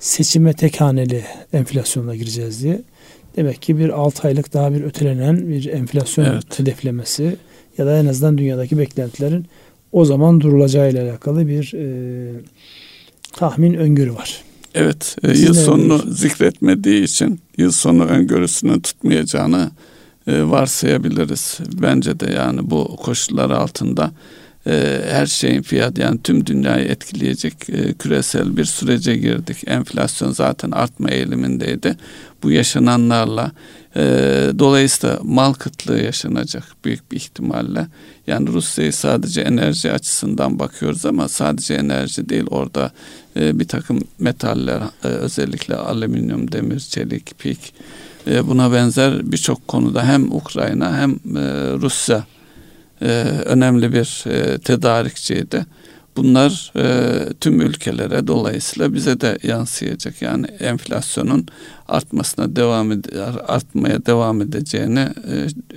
[0.00, 2.82] Seçime tek haneli enflasyonla gireceğiz diye.
[3.38, 6.58] Demek ki bir 6 aylık daha bir ötelenen bir enflasyon evet.
[6.58, 7.36] hedeflemesi
[7.78, 9.46] ya da en azından dünyadaki beklentilerin
[9.92, 11.86] o zaman durulacağı ile alakalı bir e,
[13.32, 14.42] tahmin öngörü var.
[14.74, 19.70] Evet, e, yıl sonunu zikretmediği için yıl sonu öngörüsünü tutmayacağını
[20.26, 21.58] e, varsayabiliriz.
[21.82, 24.10] Bence de yani bu koşullar altında
[24.68, 29.56] e, her şeyin fiyat yani tüm dünyayı etkileyecek e, küresel bir sürece girdik.
[29.66, 31.96] Enflasyon zaten artma eğilimindeydi.
[32.42, 33.52] Bu yaşananlarla
[33.96, 34.02] e,
[34.58, 37.86] dolayısıyla mal kıtlığı yaşanacak büyük bir ihtimalle.
[38.26, 42.92] Yani Rusya'yı sadece enerji açısından bakıyoruz ama sadece enerji değil orada
[43.36, 47.74] e, bir takım metaller e, özellikle alüminyum, demir, çelik, pik
[48.26, 52.24] e, buna benzer birçok konuda hem Ukrayna hem e, Rusya
[53.02, 53.06] e,
[53.44, 55.66] önemli bir e, tedarikçiydi.
[56.16, 60.22] Bunlar e, tüm ülkelere dolayısıyla bize de yansıyacak.
[60.22, 61.46] Yani enflasyonun
[61.88, 62.90] artmasına devam
[63.48, 65.08] artmaya devam edeceğini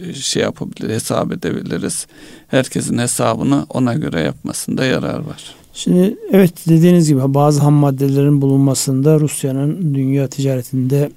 [0.01, 2.07] e, şey yapabilir, hesap edebiliriz.
[2.47, 5.55] Herkesin hesabını ona göre yapmasında yarar var.
[5.73, 11.11] Şimdi evet dediğiniz gibi bazı ham maddelerin bulunmasında Rusya'nın dünya ticaretinde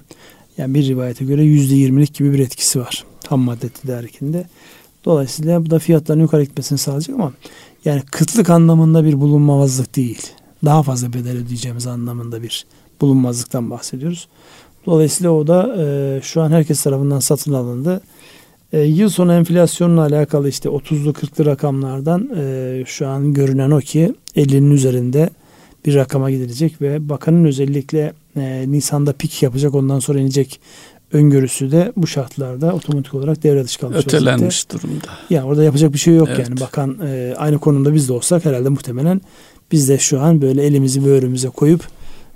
[0.57, 4.45] yani bir rivayete göre yüzde yirmilik gibi bir etkisi var ham madde tedarikinde.
[5.05, 7.33] Dolayısıyla bu da fiyatların yukarı gitmesini sağlayacak ama
[7.85, 10.21] yani kıtlık anlamında bir bulunmazlık değil.
[10.65, 12.65] Daha fazla bedel ödeyeceğimiz anlamında bir
[13.01, 14.27] bulunmazlıktan bahsediyoruz.
[14.85, 18.01] Dolayısıyla o da e, şu an herkes tarafından satın alındı.
[18.73, 24.15] E, yıl sonu enflasyonla alakalı işte 30'lu 40'lı rakamlardan e, şu an görünen o ki
[24.35, 25.29] 50'nin üzerinde
[25.85, 30.59] bir rakama gidilecek ve bakanın özellikle e, Nisan'da pik yapacak ondan sonra inecek
[31.15, 34.77] öngörüsü de bu şartlarda otomatik olarak devre dışı kalmış Ötelenmiş vaziyette.
[34.77, 35.07] durumda.
[35.29, 36.49] Yani orada yapacak bir şey yok evet.
[36.49, 36.59] yani.
[36.59, 39.21] Bakan e, aynı konumda biz de olsak herhalde muhtemelen
[39.71, 41.87] biz de şu an böyle elimizi böğrümüze koyup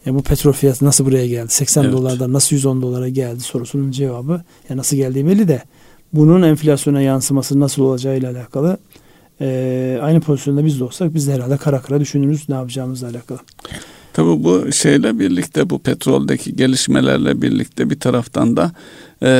[0.06, 1.50] ya bu petrol fiyatı nasıl buraya geldi?
[1.50, 1.94] 80 evet.
[1.94, 5.64] dolardan nasıl 110 dolara geldi sorusunun cevabı ya nasıl geldiği belli de
[6.14, 8.78] bunun enflasyona yansıması nasıl olacağı ile alakalı
[9.42, 13.40] e, aynı pozisyonda biz de olsak biz de herhalde kara kara düşünürüz ne yapacağımızla alakalı.
[14.20, 18.72] Tabi bu şeyle birlikte bu petroldeki gelişmelerle birlikte bir taraftan da
[19.24, 19.32] e,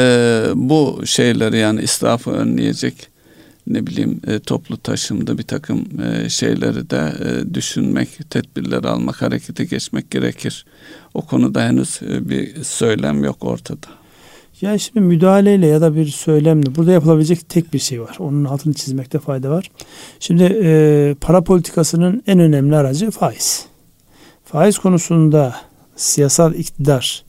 [0.56, 3.08] bu şeyleri yani israfı önleyecek
[3.68, 9.66] ne bileyim e, toplu taşımda bir takım e, şeyleri de e, düşünmek, tedbirler almak, harekete
[9.66, 10.66] geçmek gerekir.
[11.14, 13.88] O konuda henüz e, bir söylem yok ortada.
[14.62, 18.16] Yani şimdi müdahaleyle ya da bir söylemle burada yapılabilecek tek bir şey var.
[18.20, 19.72] Onun altını çizmekte fayda var.
[20.20, 23.70] Şimdi e, para politikasının en önemli aracı faiz.
[24.52, 25.56] Faiz konusunda
[25.96, 27.26] siyasal iktidar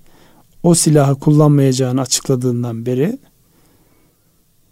[0.63, 3.19] o silahı kullanmayacağını açıkladığından beri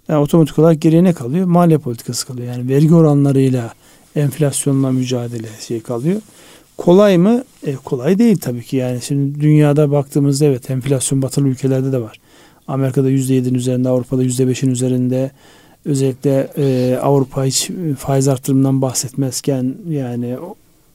[0.08, 1.46] yani otomatik olarak geriye ne kalıyor?
[1.46, 2.52] Maliye politikası kalıyor.
[2.52, 3.72] Yani vergi oranlarıyla
[4.16, 6.20] enflasyonla mücadele şey kalıyor.
[6.76, 7.44] Kolay mı?
[7.66, 8.76] E, kolay değil tabii ki.
[8.76, 12.20] Yani şimdi dünyada baktığımızda evet enflasyon batılı ülkelerde de var.
[12.68, 15.30] Amerika'da %7'nin üzerinde, Avrupa'da %5'in üzerinde.
[15.84, 20.37] Özellikle e, Avrupa hiç faiz artırımından bahsetmezken yani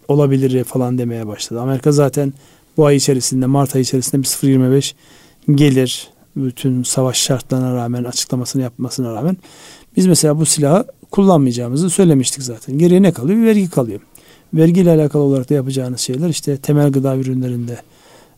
[0.07, 1.61] olabilir falan demeye başladı.
[1.61, 2.33] Amerika zaten
[2.77, 4.93] bu ay içerisinde, Mart ayı içerisinde bir 0.25
[5.55, 6.07] gelir.
[6.35, 9.37] Bütün savaş şartlarına rağmen, açıklamasını yapmasına rağmen.
[9.97, 12.77] Biz mesela bu silahı kullanmayacağımızı söylemiştik zaten.
[12.77, 13.39] Geriye ne kalıyor?
[13.39, 13.99] Bir vergi kalıyor.
[14.53, 17.77] Vergi ile alakalı olarak da yapacağınız şeyler işte temel gıda ürünlerinde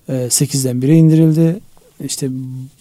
[0.09, 1.59] 8'den 1'e indirildi.
[2.03, 2.29] İşte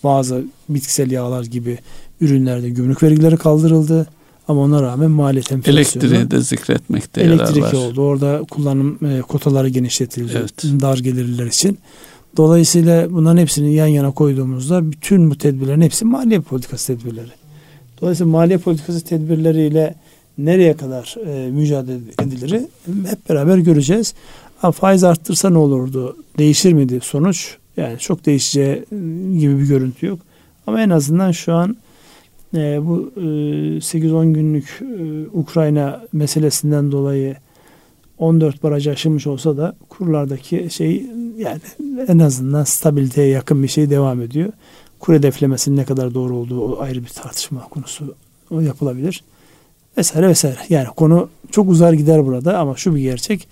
[0.05, 1.79] bazı bitkisel yağlar gibi
[2.21, 4.07] ürünlerde gümrük vergileri kaldırıldı.
[4.49, 5.79] Ama ona rağmen maliyet enflasyonu.
[5.79, 7.79] Elektriği de zikretmekte elektrik yarar var.
[7.79, 8.03] oldu.
[8.03, 10.33] Orada kullanım e, kotaları genişletildi.
[10.37, 10.63] Evet.
[10.65, 11.79] Dar gelirliler için.
[12.37, 17.31] Dolayısıyla bunların hepsini yan yana koyduğumuzda bütün bu tedbirlerin hepsi maliye politikası tedbirleri.
[18.01, 19.95] Dolayısıyla maliye politikası tedbirleriyle
[20.39, 22.61] nereye kadar e, mücadele edilir
[23.07, 24.15] hep beraber göreceğiz.
[24.59, 26.17] Ha, faiz arttırsa ne olurdu?
[26.39, 27.57] Değişir miydi sonuç?
[27.77, 28.85] Yani çok değişeceği
[29.39, 30.19] gibi bir görüntü yok.
[30.67, 31.77] Ama en azından şu an
[32.55, 37.37] e, bu e, 8-10 günlük e, Ukrayna meselesinden dolayı
[38.19, 41.07] 14 baraj aşılmış olsa da kurlardaki şey
[41.39, 41.61] yani
[42.09, 44.53] en azından stabiliteye yakın bir şey devam ediyor.
[45.01, 48.15] Kur hedeflemesinin ne kadar doğru olduğu ayrı bir tartışma konusu
[48.51, 49.25] o yapılabilir.
[49.99, 50.59] Vesaire vesaire.
[50.69, 53.49] Yani konu çok uzar gider burada ama şu bir gerçek.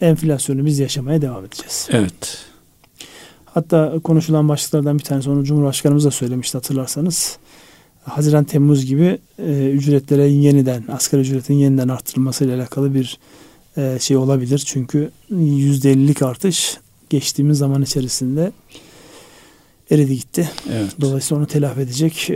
[0.00, 1.88] Enflasyonu biz yaşamaya devam edeceğiz.
[1.90, 2.46] Evet.
[3.44, 7.38] Hatta konuşulan başlıklardan bir tanesi onu Cumhurbaşkanımız da söylemişti hatırlarsanız.
[8.04, 13.18] Haziran Temmuz gibi e, ücretlere yeniden asgari ücretin yeniden arttırılması ile alakalı bir
[13.76, 14.62] e, şey olabilir.
[14.66, 16.78] Çünkü %50'lik artış
[17.10, 18.52] geçtiğimiz zaman içerisinde
[19.90, 20.50] eridi gitti.
[20.72, 20.94] Evet.
[21.00, 22.34] Dolayısıyla onu telafi edecek e,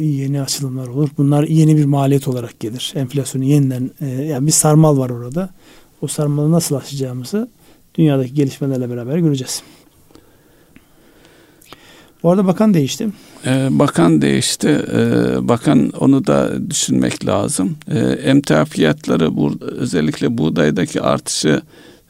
[0.00, 1.08] yeni açılımlar olur.
[1.18, 2.92] Bunlar yeni bir maliyet olarak gelir.
[2.96, 5.50] Enflasyonu yeniden e, yani bir sarmal var orada.
[6.02, 7.48] O sarmalı nasıl aşacağımızı
[7.94, 9.62] dünyadaki gelişmelerle beraber göreceğiz.
[12.22, 13.08] Bu arada bakan değişti.
[13.46, 14.68] Ee, bakan değişti.
[14.68, 17.76] Ee, bakan onu da düşünmek lazım.
[17.90, 21.62] Ee, emtia fiyatları özellikle buğdaydaki artışı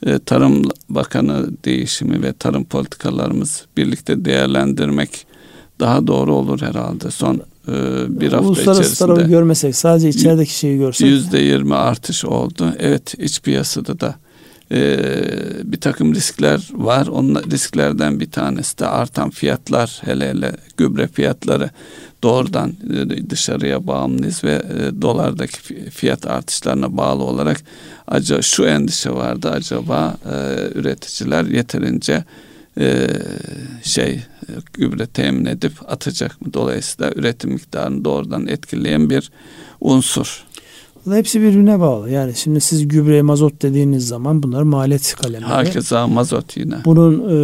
[0.06, 5.26] e, Tarım Bakanı değişimi ve tarım politikalarımız birlikte değerlendirmek
[5.80, 7.10] daha doğru olur herhalde.
[7.10, 7.34] Son
[7.68, 7.72] e,
[8.20, 11.08] bir hafta Uluslararası içerisinde tarafı görmesek sadece içerideki şeyi görsek.
[11.08, 12.72] yüzde yirmi artış oldu.
[12.78, 14.14] Evet iç piyasada da
[14.72, 14.98] e,
[15.64, 17.06] bir takım riskler var.
[17.06, 21.70] Onun risklerden bir tanesi de artan fiyatlar hele hele gübre fiyatları
[22.22, 27.60] doğrudan e, dışarıya bağımlıyız ve e, dolardaki fiyat artışlarına bağlı olarak
[28.06, 30.34] acaba şu endişe vardı acaba e,
[30.78, 32.24] üreticiler yeterince
[33.82, 34.20] şey
[34.72, 36.52] gübre temin edip atacak mı?
[36.54, 39.30] Dolayısıyla üretim miktarını doğrudan etkileyen bir
[39.80, 40.44] unsur.
[41.14, 42.10] Hepsi birbirine bağlı.
[42.10, 45.44] Yani şimdi siz gübre, mazot dediğiniz zaman bunlar maliyet kalemleri.
[45.50, 46.74] Hakeza mazot yine.
[46.84, 47.36] Bunun e,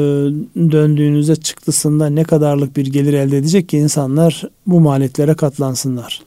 [0.73, 6.23] döndüğünüzde çıktısında ne kadarlık bir gelir elde edecek ki insanlar bu maliyetlere katlansınlar.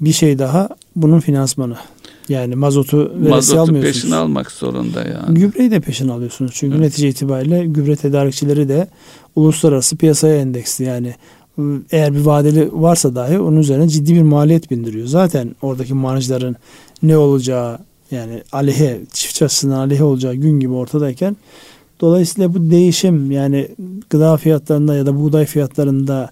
[0.00, 1.76] Bir şey daha bunun finansmanı.
[2.28, 4.02] Yani mazotu veresi Mazotu almıyorsunuz.
[4.02, 5.34] peşine almak zorunda yani.
[5.40, 6.50] Gübreyi de peşin alıyorsunuz.
[6.54, 6.84] Çünkü Evet.
[6.86, 8.88] netice itibariyle gübre tedarikçileri de
[9.36, 10.84] uluslararası piyasaya endeksli.
[10.84, 11.14] Yani
[11.90, 15.06] eğer bir vadeli varsa dahi onun üzerine ciddi bir maliyet bindiriyor.
[15.06, 16.56] Zaten oradaki marjların
[17.02, 17.78] ne olacağı
[18.10, 21.36] yani aleyhe, çiftçi açısından aleyhe olacağı gün gibi ortadayken
[22.00, 23.68] dolayısıyla bu değişim yani
[24.10, 26.30] gıda fiyatlarında ya da buğday fiyatlarında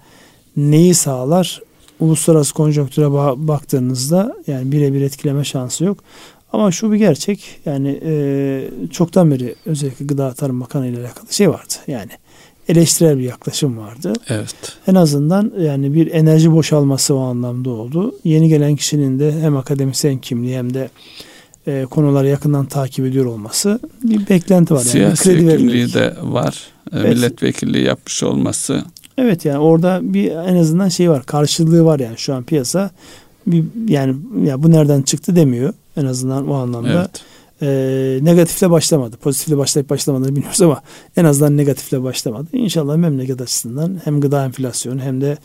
[0.56, 1.62] neyi sağlar?
[2.00, 5.98] Uluslararası konjonktüre ba- baktığınızda yani birebir etkileme şansı yok.
[6.52, 11.50] Ama şu bir gerçek yani e, çoktan beri özellikle Gıda Tarım Bakanı ile alakalı şey
[11.50, 11.74] vardı.
[11.86, 12.10] Yani
[12.72, 14.12] eleştirel bir yaklaşım vardı.
[14.28, 14.54] Evet.
[14.86, 18.14] En azından yani bir enerji boşalması o anlamda oldu.
[18.24, 20.90] Yeni gelen kişinin de hem akademisyen kimliği hem de
[21.66, 24.78] e, konuları yakından takip ediyor olması bir beklenti var.
[24.78, 25.94] Yani Siyasi kredi kimliği vermek.
[25.94, 26.54] de var.
[26.92, 27.14] E, Evet.
[27.16, 28.84] Milletvekilliği yapmış olması.
[29.18, 32.90] Evet yani orada bir en azından şey var karşılığı var yani şu an piyasa
[33.46, 36.92] bir yani ya bu nereden çıktı demiyor en azından o anlamda.
[36.92, 37.22] Evet.
[37.62, 39.16] Ee, negatifle başlamadı.
[39.16, 40.82] Pozitifle başlayıp başlamadığını bilmiyoruz ama
[41.16, 42.46] en azından negatifle başlamadı.
[42.52, 45.38] İnşallah memleket açısından hem gıda enflasyonu hem de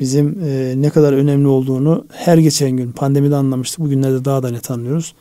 [0.00, 3.80] bizim e, ne kadar önemli olduğunu her geçen gün pandemide anlamıştık.
[3.80, 5.14] Bugünlerde daha da net anlıyoruz.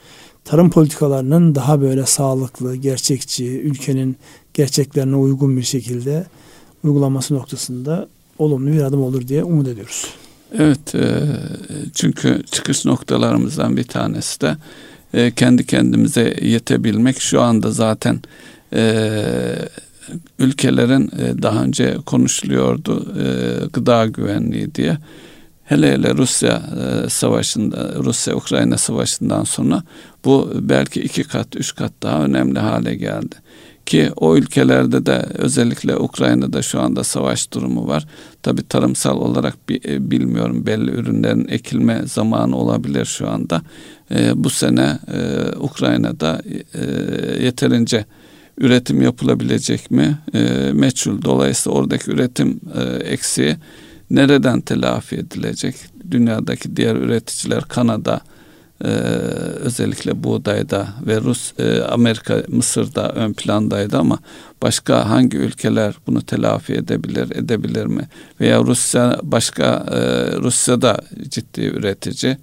[0.45, 4.17] Tarım politikalarının daha böyle sağlıklı, gerçekçi, ülkenin
[4.53, 6.25] gerçeklerine uygun bir şekilde
[6.83, 8.07] uygulaması noktasında
[8.39, 10.05] olumlu bir adım olur diye umut ediyoruz.
[10.59, 11.23] Evet e,
[11.93, 14.57] çünkü çıkış noktalarımızdan bir tanesi de
[15.13, 18.19] e, kendi kendimize yetebilmek şu anda zaten
[18.73, 19.13] e,
[20.39, 23.25] ülkelerin e, daha önce konuşuluyordu e,
[23.73, 24.97] gıda güvenliği diye.
[25.63, 26.61] Hele hele Rusya
[27.05, 29.83] e, savaşında, Rusya-Ukrayna savaşından sonra
[30.25, 33.35] bu belki iki kat, üç kat daha önemli hale geldi.
[33.91, 38.07] Ki o ülkelerde de özellikle Ukrayna'da şu anda savaş durumu var.
[38.43, 43.61] Tabi tarımsal olarak e, bilmiyorum belli ürünlerin ekilme zamanı olabilir şu anda.
[44.11, 46.41] E, bu sene e, Ukrayna'da
[46.73, 46.83] e,
[47.43, 48.05] yeterince
[48.57, 50.17] üretim yapılabilecek mi?
[50.33, 51.21] E, meçhul.
[51.21, 53.55] Dolayısıyla oradaki üretim e, eksiği
[54.09, 55.75] nereden telafi edilecek?
[56.11, 58.21] Dünyadaki diğer üreticiler Kanada,
[58.83, 58.87] ee,
[59.61, 64.19] özellikle buğdayda ve Rus, e, Amerika, Mısır'da ön plandaydı ama
[64.61, 68.07] başka hangi ülkeler bunu telafi edebilir, edebilir mi?
[68.39, 69.99] Veya Rusya başka e,
[70.37, 72.37] Rusya'da ciddi üretici.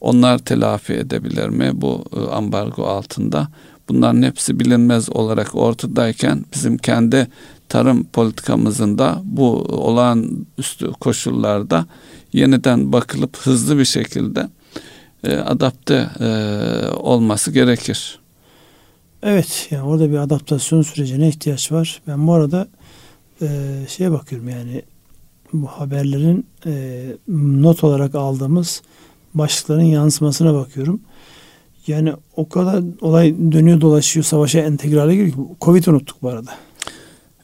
[0.00, 3.48] Onlar telafi edebilir mi bu e, ambargo altında?
[3.88, 7.28] Bunların hepsi bilinmez olarak ortadayken bizim kendi
[7.68, 11.86] tarım politikamızın da bu olağanüstü koşullarda
[12.32, 14.48] yeniden bakılıp hızlı bir şekilde
[15.24, 16.28] e, adapte e,
[16.96, 18.18] olması gerekir.
[19.22, 22.02] Evet yani orada bir adaptasyon sürecine ihtiyaç var.
[22.06, 22.68] Ben bu arada
[23.42, 23.48] e,
[23.88, 24.82] şeye bakıyorum yani
[25.52, 28.82] bu haberlerin e, not olarak aldığımız
[29.34, 31.00] başlıkların yansımasına bakıyorum.
[31.86, 35.36] Yani o kadar olay dönüyor dolaşıyor savaşa entegrale giriyor.
[35.60, 36.50] Covid unuttuk bu arada.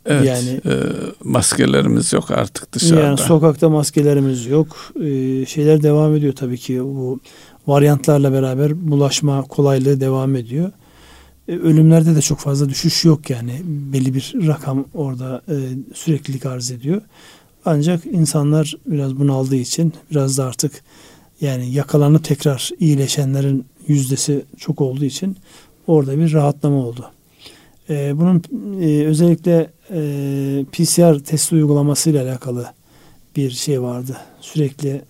[0.07, 0.75] Evet, yani e,
[1.25, 3.01] maskelerimiz yok artık dışarıda.
[3.01, 4.77] Yani sokakta maskelerimiz yok.
[5.01, 7.21] E, şeyler devam ediyor tabii ki bu
[7.67, 10.73] varyantlarla beraber bulaşma kolaylığı devam ediyor.
[11.49, 15.55] E, ölümlerde de çok fazla düşüş yok yani belli bir rakam orada e,
[15.95, 17.03] süreklilik arz ediyor.
[17.65, 20.85] Ancak insanlar biraz bunu aldığı için biraz da artık
[21.41, 25.37] yani yakalanıp tekrar iyileşenlerin yüzdesi çok olduğu için
[25.87, 27.11] orada bir rahatlama oldu.
[27.91, 28.43] E, bunun
[28.81, 32.67] e, özellikle e, PCR testi uygulaması ile alakalı
[33.37, 34.17] bir şey vardı.
[34.41, 35.03] Sürekli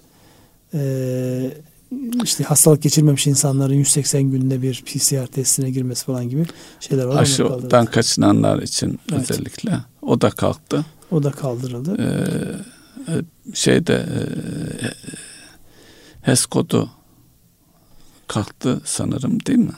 [0.74, 0.80] e,
[2.24, 6.46] işte hastalık geçirmemiş insanların 180 günde bir PCR testine girmesi falan gibi
[6.80, 7.22] şeyler var.
[7.22, 9.30] Aşıdan kaçınanlar için evet.
[9.30, 10.84] özellikle o da kalktı.
[11.10, 11.96] O da kaldırıldı.
[11.98, 13.22] Ee, e,
[13.54, 14.88] şeyde e,
[16.22, 16.90] HES kodu
[18.26, 19.72] kalktı sanırım değil mi?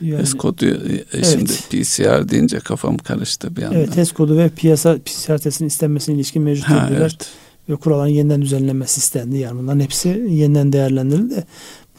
[0.00, 1.26] Yani, HES kodu e, evet.
[1.26, 3.74] şimdi PCR deyince kafam karıştı bir anda.
[3.74, 7.28] Evet HES kodu ve piyasa PCR testinin istenmesine ilişkin mevcut ha, evet
[7.68, 9.38] ve kuralların yeniden düzenlenmesi istendi.
[9.38, 11.44] Yani bunların hepsi yeniden değerlendirildi.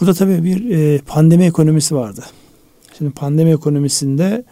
[0.01, 2.23] Burada tabii bir e, pandemi ekonomisi vardı.
[2.97, 4.43] Şimdi pandemi ekonomisinde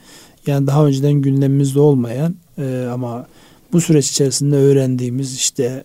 [0.48, 3.28] yani daha önceden gündemimizde olmayan e, ama
[3.74, 5.84] bu süreç içerisinde öğrendiğimiz işte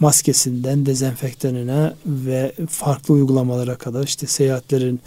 [0.00, 5.00] maskesinden dezenfektanına ve farklı uygulamalara kadar işte seyahatlerin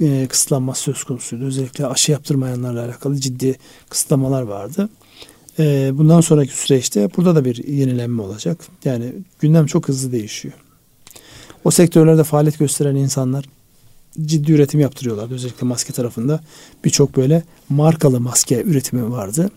[0.00, 1.44] e, kısıtlanması söz konusuydu.
[1.44, 4.88] Özellikle aşı yaptırmayanlarla alakalı ciddi kısıtlamalar vardı.
[5.58, 8.58] E, bundan sonraki süreçte burada da bir yenilenme olacak.
[8.84, 10.54] Yani gündem çok hızlı değişiyor.
[11.64, 13.44] O sektörlerde faaliyet gösteren insanlar
[14.24, 15.30] ciddi üretim yaptırıyorlar.
[15.30, 16.40] Özellikle maske tarafında
[16.84, 19.50] birçok böyle markalı maske üretimi vardı.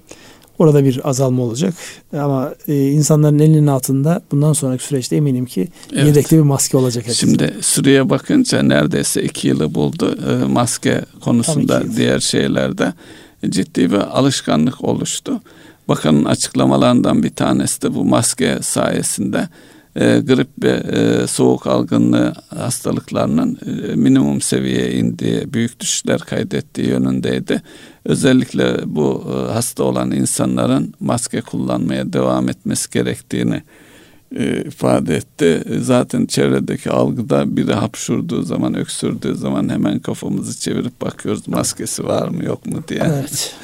[0.59, 1.73] Orada bir azalma olacak.
[2.13, 6.05] Ama e, insanların elinin altında bundan sonraki süreçte eminim ki evet.
[6.05, 7.03] yedekli bir maske olacak.
[7.03, 7.27] Herkesin.
[7.27, 12.93] Şimdi süreye bakınca neredeyse iki yılı buldu e, maske konusunda diğer şeylerde
[13.49, 15.41] ciddi bir alışkanlık oluştu.
[15.89, 19.49] Bakanın açıklamalarından bir tanesi de bu maske sayesinde
[19.95, 27.61] e, grip ve e, soğuk algınlığı hastalıklarının e, minimum seviyeye indiği, büyük düşüşler kaydettiği yönündeydi.
[28.05, 33.63] Özellikle bu e, hasta olan insanların maske kullanmaya devam etmesi gerektiğini
[34.35, 35.63] e, ifade etti.
[35.81, 42.45] Zaten çevredeki algıda biri hapşurduğu zaman, öksürdüğü zaman hemen kafamızı çevirip bakıyoruz maskesi var mı
[42.45, 43.01] yok mu diye.
[43.05, 43.55] Evet.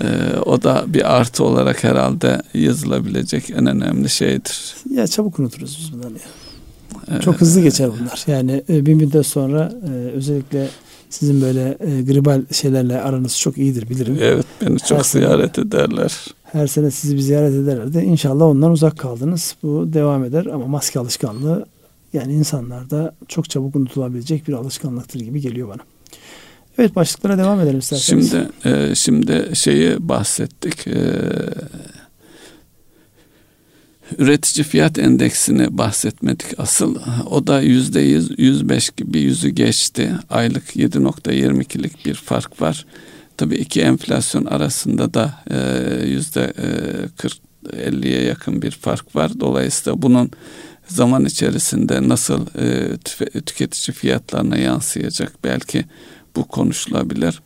[0.00, 0.06] Ee,
[0.46, 4.74] o da bir artı olarak herhalde yazılabilecek en önemli şeydir.
[4.90, 7.16] Ya çabuk unuturuz biz bunları ya.
[7.18, 8.24] Ee, Çok hızlı geçer bunlar.
[8.26, 10.68] Yani e, bir müddet sonra e, özellikle
[11.10, 14.18] sizin böyle e, gribal şeylerle aranız çok iyidir bilirim.
[14.20, 16.26] Evet beni çok her ziyaret sene, ederler.
[16.44, 17.98] Her sene sizi bir ziyaret ederlerdi.
[17.98, 19.56] İnşallah ondan uzak kaldınız.
[19.62, 21.66] Bu devam eder ama maske alışkanlığı
[22.12, 25.80] yani insanlarda çok çabuk unutulabilecek bir alışkanlıktır gibi geliyor bana.
[26.82, 28.30] Evet başlıklara devam edelim isterseniz.
[28.30, 30.86] Şimdi e, şimdi şeyi bahsettik.
[30.86, 30.96] E,
[34.18, 36.96] üretici fiyat endeksini bahsetmedik asıl.
[37.30, 40.12] O da yüzde yüz, yüz beş gibi yüzü geçti.
[40.30, 42.86] Aylık 7.22'lik bir fark var.
[43.36, 45.58] Tabii iki enflasyon arasında da e,
[46.06, 46.52] yüzde
[47.16, 47.32] 40
[47.66, 49.40] 50'ye yakın bir fark var.
[49.40, 50.30] Dolayısıyla bunun
[50.88, 52.96] zaman içerisinde nasıl e,
[53.40, 55.84] tüketici fiyatlarına yansıyacak belki
[56.36, 57.42] bu konuşulabilir.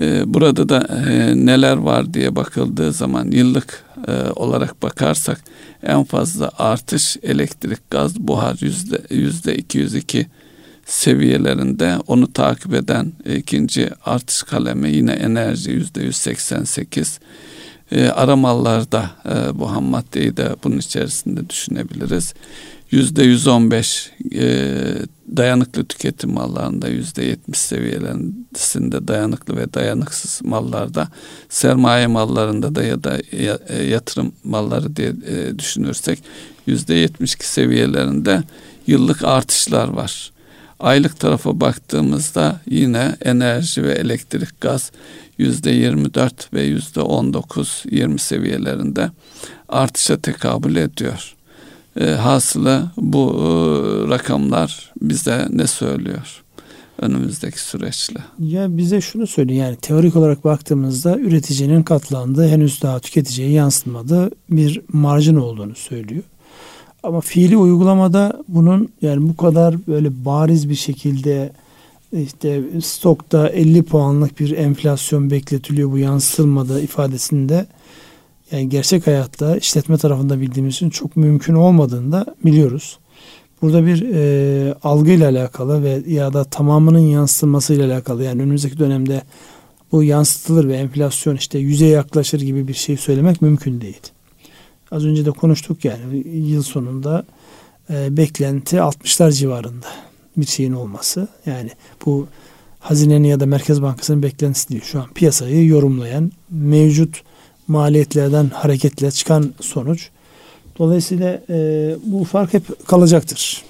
[0.00, 5.40] E, burada da e, neler var diye bakıldığı zaman yıllık e, olarak bakarsak
[5.82, 10.26] en fazla artış elektrik, gaz, buhar yüzde, yüzde 202
[10.86, 17.20] seviyelerinde onu takip eden ikinci artış kalemi yine enerji yüzde 188
[17.92, 22.34] e, ara mallarda e, bu ham maddeyi de bunun içerisinde düşünebiliriz.
[22.92, 24.74] Yüzde 115 e,
[25.36, 31.08] dayanıklı tüketim mallarında yüzde 70 seviyelerinde dayanıklı ve dayanıksız mallarda
[31.48, 33.18] sermaye mallarında da ya da
[33.68, 36.22] e, yatırım malları diye e, düşünürsek
[36.66, 38.42] yüzde 72 seviyelerinde
[38.86, 40.32] yıllık artışlar var.
[40.80, 44.92] Aylık tarafa baktığımızda yine enerji ve elektrik gaz
[45.38, 49.10] yüzde 24 ve yüzde 19 20 seviyelerinde
[49.68, 51.34] artışa tekabül ediyor.
[52.00, 53.44] E, hasılı bu e,
[54.10, 56.42] rakamlar bize ne söylüyor?
[57.02, 58.20] önümüzdeki süreçle.
[58.38, 64.80] Ya bize şunu söylüyor yani teorik olarak baktığımızda üreticinin katlandığı henüz daha tüketiciye yansıtmadığı bir
[64.92, 66.22] marjin olduğunu söylüyor.
[67.02, 71.52] Ama fiili uygulamada bunun yani bu kadar böyle bariz bir şekilde
[72.12, 77.66] işte stokta 50 puanlık bir enflasyon bekletiliyor bu yansıtılmadı ifadesinde
[78.52, 82.98] yani gerçek hayatta işletme tarafında bildiğimiz için çok mümkün olmadığını da biliyoruz.
[83.62, 89.22] Burada bir e, algıyla alakalı ve ya da tamamının yansıtılmasıyla alakalı yani önümüzdeki dönemde
[89.92, 94.00] bu yansıtılır ve enflasyon işte yüze yaklaşır gibi bir şey söylemek mümkün değil.
[94.90, 97.24] Az önce de konuştuk yani yıl sonunda
[97.90, 99.86] e, beklenti 60'lar civarında
[100.36, 101.28] bir şeyin olması.
[101.46, 101.70] Yani
[102.06, 102.26] bu
[102.80, 104.82] hazinenin ya da Merkez Bankası'nın beklentisi değil.
[104.84, 107.22] Şu an piyasayı yorumlayan mevcut
[107.72, 110.08] maliyetlerden hareketle çıkan sonuç.
[110.78, 111.56] Dolayısıyla e,
[112.04, 113.62] bu fark hep kalacaktır.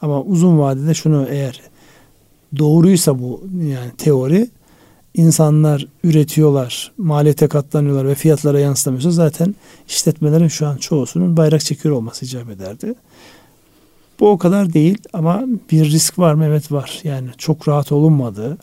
[0.00, 1.60] Ama uzun vadede şunu eğer
[2.58, 4.48] doğruysa bu yani teori
[5.14, 9.54] insanlar üretiyorlar, maliyete katlanıyorlar ve fiyatlara yansıtamıyorsa zaten
[9.88, 12.94] işletmelerin şu an çoğusunun bayrak çekiyor olması icap ederdi.
[14.20, 16.44] Bu o kadar değil ama bir risk var mı?
[16.44, 17.00] Evet var.
[17.04, 18.58] Yani çok rahat olunmadığı,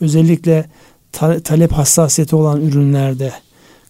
[0.00, 0.66] özellikle
[1.12, 3.32] ta- talep hassasiyeti olan ürünlerde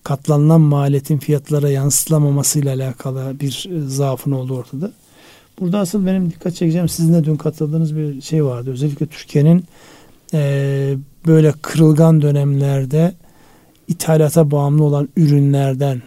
[0.05, 4.93] katlanılan maliyetin fiyatlara yansıtlamamasıyla alakalı bir e, zaafın olduğu ortada.
[5.61, 8.71] Burada asıl benim dikkat çekeceğim sizin de dün katıldığınız bir şey vardı.
[8.71, 9.65] Özellikle Türkiye'nin
[10.35, 10.97] e,
[11.27, 13.15] böyle kırılgan dönemlerde
[13.89, 16.03] ithalata bağımlı olan ürünlerden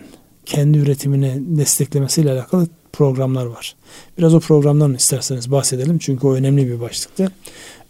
[0.46, 2.68] kendi üretimini desteklemesiyle alakalı
[2.98, 3.76] programlar var.
[4.18, 7.32] Biraz o programdan isterseniz bahsedelim çünkü o önemli bir başlıktı.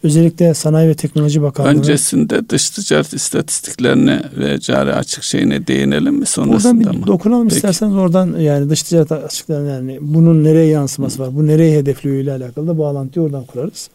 [0.03, 1.69] Özellikle Sanayi ve Teknoloji Bakanlığı.
[1.69, 7.07] Öncesinde dış ticaret istatistiklerine ve cari açık şeyine değinelim mi sonrasında oradan bir mı?
[7.07, 7.55] dokunalım Peki.
[7.55, 11.23] isterseniz oradan yani dış ticaret açıklarına yani bunun nereye yansıması Hı.
[11.23, 13.89] var, bu nereye hedefliyor ile alakalı da bağlantıyı oradan kurarız.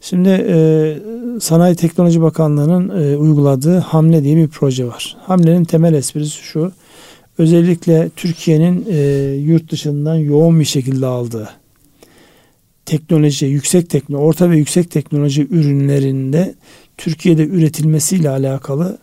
[0.00, 0.98] Şimdi e,
[1.40, 5.16] Sanayi Teknoloji Bakanlığı'nın e, uyguladığı Hamle diye bir proje var.
[5.26, 6.72] Hamle'nin temel esprisi şu.
[7.40, 8.98] Özellikle Türkiye'nin e,
[9.34, 11.48] yurt dışından yoğun bir şekilde aldığı
[12.86, 16.54] teknoloji, yüksek teknoloji, orta ve yüksek teknoloji ürünlerinde
[16.96, 18.98] Türkiye'de üretilmesiyle alakalı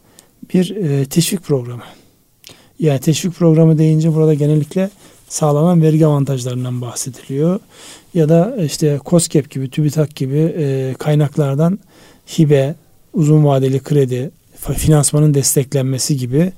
[0.54, 1.84] bir e, teşvik programı.
[2.80, 4.90] Yani teşvik programı deyince burada genellikle
[5.30, 7.60] sağlanan vergi avantajlarından bahsediliyor.
[8.14, 11.80] Ya da işte COSGAP gibi, TÜBİTAK gibi e, kaynaklardan
[12.40, 12.76] hibe,
[13.14, 14.32] uzun vadeli kredi,
[14.76, 16.52] finansmanın desteklenmesi gibi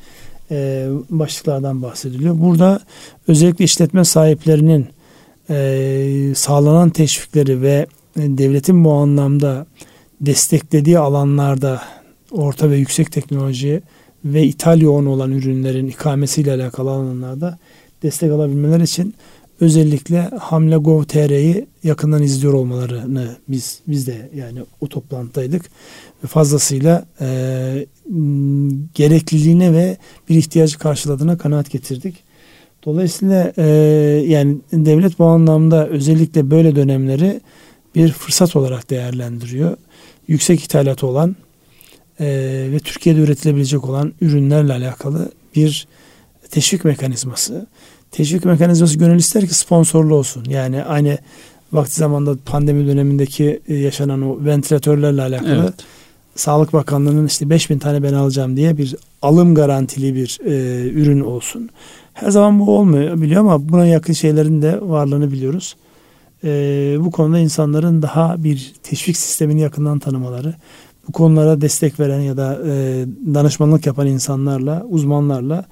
[0.52, 2.40] e, başlıklardan bahsediliyor.
[2.40, 2.80] Burada
[3.28, 4.88] özellikle işletme sahiplerinin
[5.50, 7.88] e, sağlanan teşvikleri ve
[8.18, 9.66] devletin bu anlamda
[10.22, 11.82] desteklediği alanlarda
[12.32, 13.82] orta ve yüksek teknoloji
[14.26, 17.58] ve ithal yoğun olan ürünlerin ikamesiyle alakalı alanlarda
[18.04, 19.16] destek alabilmeleri için
[19.62, 25.66] özellikle Hamle Gov.tr'yi yakından izliyor olmalarını biz biz de yani o toplantıdaydık
[26.28, 27.28] fazlasıyla e,
[28.94, 29.98] gerekliliğine ve
[30.30, 32.16] bir ihtiyacı karşıladığına kanaat getirdik.
[32.86, 33.66] Dolayısıyla e,
[34.28, 37.42] yani devlet bu anlamda özellikle böyle dönemleri
[37.96, 39.78] bir fırsat olarak değerlendiriyor.
[40.28, 41.36] Yüksek ithalatı olan
[42.20, 42.26] e,
[42.72, 45.88] ve Türkiye'de üretilebilecek olan ürünlerle alakalı bir
[46.52, 47.68] teşvik mekanizması.
[48.12, 50.46] Teşvik mekanizması gönül ister ki sponsorlu olsun.
[50.50, 51.18] Yani aynı
[51.74, 55.74] vakti zamanda pandemi dönemindeki e, yaşanan o ventilatörlerle alakalı evet.
[56.36, 61.70] Sağlık Bakanlığı'nın işte 5000 tane ben alacağım diye bir alım garantili bir e, ürün olsun.
[62.14, 65.76] Her zaman bu olmuyor biliyor ama buna yakın şeylerin de varlığını biliyoruz.
[66.44, 66.50] E,
[67.00, 70.56] bu konuda insanların daha bir teşvik sistemini yakından tanımaları,
[71.08, 75.66] bu konulara destek veren ya da e, danışmanlık yapan insanlarla, uzmanlarla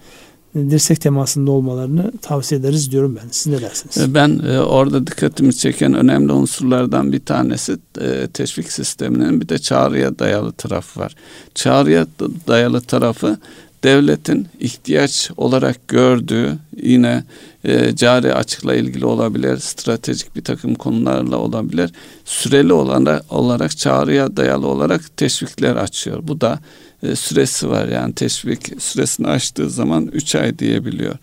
[0.70, 3.28] dirsek temasında olmalarını tavsiye ederiz diyorum ben.
[3.32, 3.98] Siz ne dersiniz?
[3.98, 9.60] E, ben e, orada dikkatimi çeken önemli unsurlardan bir tanesi e, teşvik sisteminin bir de
[9.60, 11.16] çağrıya dayalı tarafı var.
[11.56, 12.08] Çağrıya
[12.48, 13.38] dayalı tarafı
[13.84, 17.24] devletin ihtiyaç olarak gördüğü yine
[17.64, 21.92] e, cari açıkla ilgili olabilir, stratejik bir takım konularla olabilir.
[22.26, 26.20] Süreli olarak, olarak çağrıya dayalı olarak teşvikler açıyor.
[26.24, 26.60] Bu da
[27.16, 31.16] süresi var yani teşvik süresini aştığı zaman 3 ay diyebiliyor.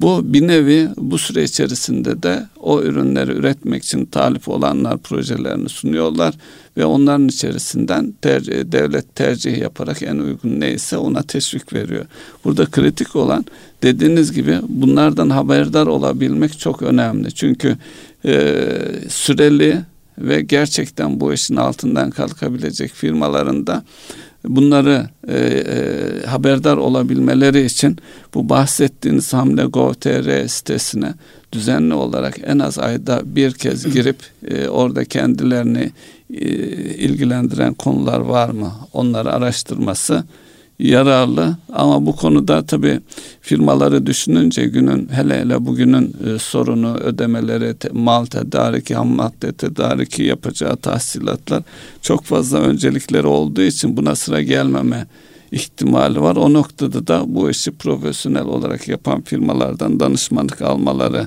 [0.00, 6.34] Bu bir nevi bu süre içerisinde de o ürünleri üretmek için talip olanlar projelerini sunuyorlar
[6.76, 12.06] ve onların içerisinden tercih, devlet tercih yaparak en uygun neyse ona teşvik veriyor.
[12.44, 13.44] Burada kritik olan
[13.82, 17.32] dediğiniz gibi bunlardan haberdar olabilmek çok önemli.
[17.32, 17.76] Çünkü
[18.24, 18.64] e,
[19.08, 19.80] süreli
[20.18, 23.84] ve gerçekten bu işin altından kalkabilecek firmalarında
[24.44, 27.96] bunları e, e, haberdar olabilmeleri için
[28.34, 31.14] bu bahsettiğiniz Hamle Gov.tr sitesine
[31.52, 34.16] düzenli olarak en az ayda bir kez girip
[34.48, 35.92] e, orada kendilerini
[36.34, 36.46] e,
[36.94, 38.72] ilgilendiren konular var mı?
[38.92, 40.24] Onları araştırması
[40.80, 43.00] yararlı ama bu konuda tabi
[43.40, 50.22] firmaları düşününce günün hele hele bugünün e, sorunu ödemeleri te, mal tedariki ham madde tedariki
[50.22, 51.62] yapacağı tahsilatlar
[52.02, 55.06] çok fazla öncelikleri olduğu için buna sıra gelmeme
[55.52, 56.36] ihtimali var.
[56.36, 61.26] O noktada da bu işi profesyonel olarak yapan firmalardan danışmanlık almaları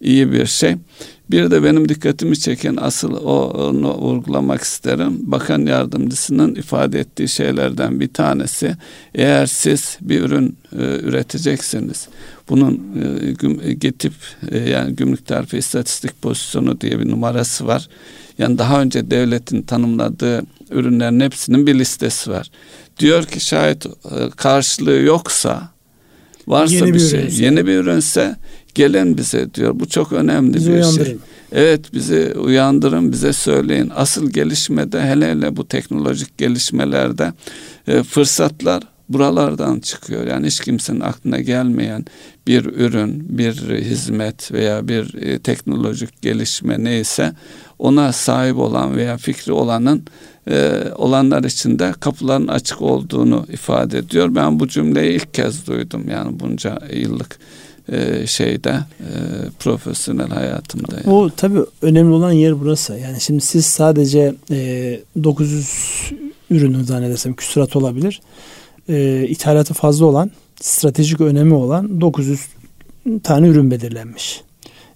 [0.00, 0.76] iyi bir şey.
[1.30, 5.18] Bir de benim dikkatimi çeken asıl onu vurgulamak isterim.
[5.20, 8.76] Bakan yardımcısının ifade ettiği şeylerden bir tanesi
[9.14, 12.08] eğer siz bir ürün e, üreteceksiniz
[12.50, 14.12] bunun e, güm, getip
[14.50, 17.88] e, yani gümrük tarife istatistik pozisyonu diye bir numarası var.
[18.38, 22.50] Yani daha önce devletin tanımladığı ürünlerin hepsinin bir listesi var.
[22.98, 23.90] Diyor ki şayet e,
[24.36, 25.70] karşılığı yoksa
[26.46, 27.44] varsa yeni bir, bir şey ürünse.
[27.44, 28.36] yeni bir ürünse
[28.80, 29.80] Gelen bize diyor.
[29.80, 30.80] Bu çok önemli bizi bir şey.
[30.82, 31.04] uyandırın.
[31.04, 31.16] şey.
[31.52, 33.92] Evet bizi uyandırın, bize söyleyin.
[33.94, 37.32] Asıl gelişmede hele hele bu teknolojik gelişmelerde
[37.86, 40.26] e, fırsatlar buralardan çıkıyor.
[40.26, 42.04] Yani hiç kimsenin aklına gelmeyen
[42.46, 47.32] bir ürün, bir hizmet veya bir e, teknolojik gelişme neyse
[47.78, 50.04] ona sahip olan veya fikri olanın
[50.48, 54.34] e, olanlar için de kapıların açık olduğunu ifade ediyor.
[54.34, 57.38] Ben bu cümleyi ilk kez duydum yani bunca yıllık
[57.92, 58.70] e, şeyde
[59.00, 59.10] e,
[59.58, 60.96] profesyonel hayatımda.
[60.96, 61.14] Yani.
[61.16, 62.92] O tabii önemli olan yer burası.
[62.92, 65.68] Yani şimdi siz sadece e, 900
[66.50, 68.20] ürünü zannedersem küsurat olabilir.
[69.28, 70.30] İthalatı fazla olan,
[70.60, 72.40] stratejik önemi olan 900
[73.22, 74.40] tane ürün belirlenmiş.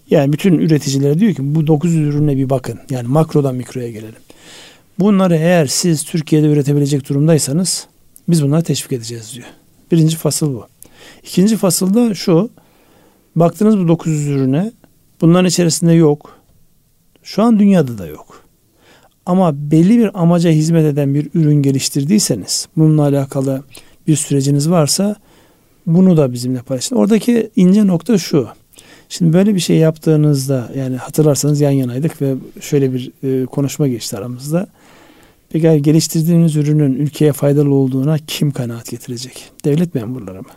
[0.09, 2.79] Yani bütün üreticilere diyor ki bu 900 ürüne bir bakın.
[2.89, 4.24] Yani makrodan mikroya gelelim.
[4.99, 7.87] Bunları eğer siz Türkiye'de üretebilecek durumdaysanız
[8.29, 9.47] biz bunları teşvik edeceğiz diyor.
[9.91, 10.67] Birinci fasıl bu.
[11.23, 12.49] İkinci fasılda şu
[13.35, 14.71] Baktınız bu 900 ürüne
[15.21, 16.39] bunların içerisinde yok.
[17.23, 18.41] Şu an dünyada da yok.
[19.25, 23.63] Ama belli bir amaca hizmet eden bir ürün geliştirdiyseniz, bununla alakalı
[24.07, 25.15] bir süreciniz varsa
[25.85, 26.95] bunu da bizimle paylaşın.
[26.95, 28.47] Oradaki ince nokta şu.
[29.09, 34.17] Şimdi böyle bir şey yaptığınızda yani hatırlarsanız yan yanaydık ve şöyle bir e, konuşma geçti
[34.17, 34.67] aramızda.
[35.49, 39.51] Peki geliştirdiğiniz ürünün ülkeye faydalı olduğuna kim kanaat getirecek?
[39.65, 40.49] Devlet memurları mı?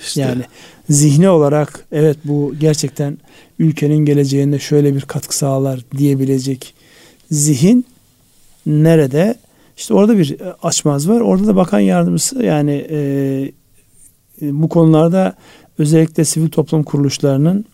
[0.00, 0.20] İşte.
[0.20, 0.42] Yani
[0.90, 3.18] zihni olarak evet bu gerçekten
[3.58, 6.74] ülkenin geleceğinde şöyle bir katkı sağlar diyebilecek
[7.30, 7.86] zihin
[8.66, 9.34] nerede?
[9.76, 11.20] İşte orada bir açmaz var.
[11.20, 13.52] Orada da bakan yardımcısı yani e,
[14.42, 15.34] bu konularda
[15.78, 17.64] özellikle sivil toplum kuruluşlarının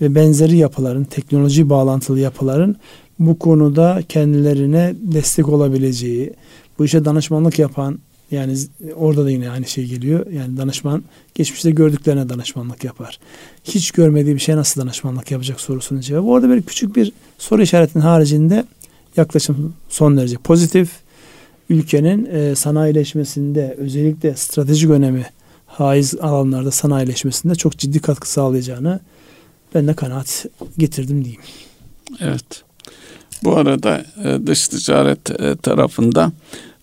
[0.00, 2.76] ve benzeri yapıların, teknoloji bağlantılı yapıların
[3.20, 6.32] bu konuda kendilerine destek olabileceği,
[6.78, 7.98] bu işe danışmanlık yapan
[8.30, 8.56] yani
[8.96, 10.26] orada da yine aynı şey geliyor.
[10.32, 11.04] Yani danışman
[11.34, 13.18] geçmişte gördüklerine danışmanlık yapar.
[13.64, 16.26] Hiç görmediği bir şey nasıl danışmanlık yapacak sorusunun cevabı.
[16.26, 18.64] Orada böyle küçük bir soru işaretinin haricinde
[19.16, 20.90] yaklaşım son derece pozitif.
[21.70, 25.26] Ülkenin e, sanayileşmesinde özellikle stratejik önemi
[25.66, 29.00] haiz alanlarda sanayileşmesinde çok ciddi katkı sağlayacağını
[29.74, 30.46] ben de kanaat
[30.78, 31.42] getirdim diyeyim.
[32.20, 32.69] Evet.
[33.44, 36.32] Bu arada e, dış ticaret e, tarafında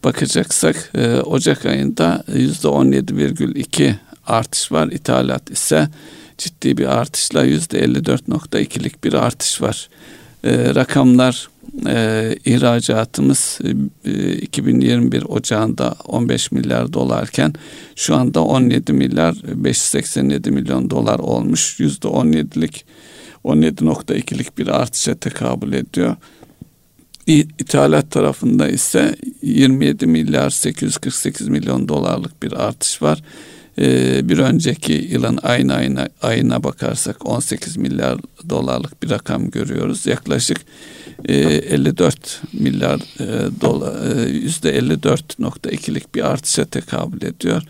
[0.04, 3.94] bakacaksak e, Ocak ayında yüzde 17,2
[4.28, 4.88] artış var.
[4.88, 5.90] İthalat ise
[6.38, 9.90] ciddi bir artışla yüzde 54,2'lik bir artış var.
[10.46, 11.48] Rakamlar
[11.88, 13.60] e, ihracatımız
[14.06, 17.54] e, 2021 Ocağında 15 milyar dolarken
[17.96, 21.80] şu anda 17 milyar 587 milyon dolar olmuş.
[21.80, 22.86] Yüzde 17'lik
[23.46, 26.16] 17.2'lik bir artışa tekabül ediyor.
[27.28, 33.24] İthalat tarafında ise 27 milyar 848 milyon dolarlık bir artış var.
[33.80, 38.20] e, bir önceki yılın aynı ayına, ayına bakarsak 18 milyar
[38.50, 40.06] dolarlık bir rakam görüyoruz.
[40.06, 40.58] Yaklaşık
[41.26, 47.64] e, 54 milyar e, dolar e, yüzde 54.2'lik bir artışa tekabül ediyor.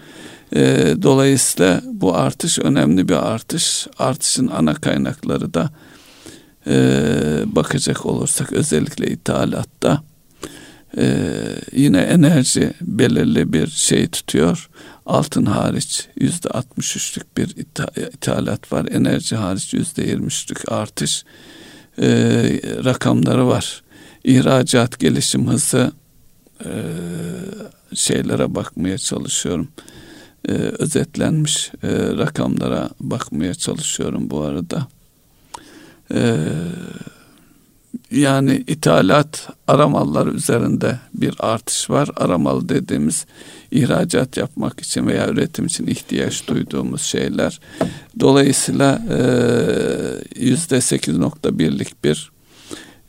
[0.56, 3.88] E, dolayısıyla bu artış önemli bir artış.
[4.00, 5.70] Artışın ana kaynakları da
[6.68, 6.76] e,
[7.46, 10.04] bakacak olursak özellikle ithalatta
[10.98, 11.28] e,
[11.72, 14.70] yine enerji belirli bir şey tutuyor.
[15.06, 17.56] Altın hariç yüzde 63'lük bir
[18.14, 18.86] ithalat var.
[18.92, 21.24] Enerji hariç yüzde 23'lük artış
[22.02, 22.08] e,
[22.84, 23.84] rakamları var.
[24.24, 25.92] İhracat gelişim hızı
[26.66, 26.72] e,
[27.94, 29.68] şeylere bakmaya çalışıyorum.
[30.50, 34.88] E, özetlenmiş e, rakamlara bakmaya çalışıyorum bu arada.
[36.14, 36.36] E,
[38.12, 42.10] yani ithalat aramallar üzerinde bir artış var.
[42.16, 43.26] Aramal dediğimiz
[43.72, 47.60] ihracat yapmak için veya üretim için ihtiyaç duyduğumuz şeyler.
[48.20, 49.20] Dolayısıyla e,
[50.36, 52.32] yüzde sekiz nokta birlik bir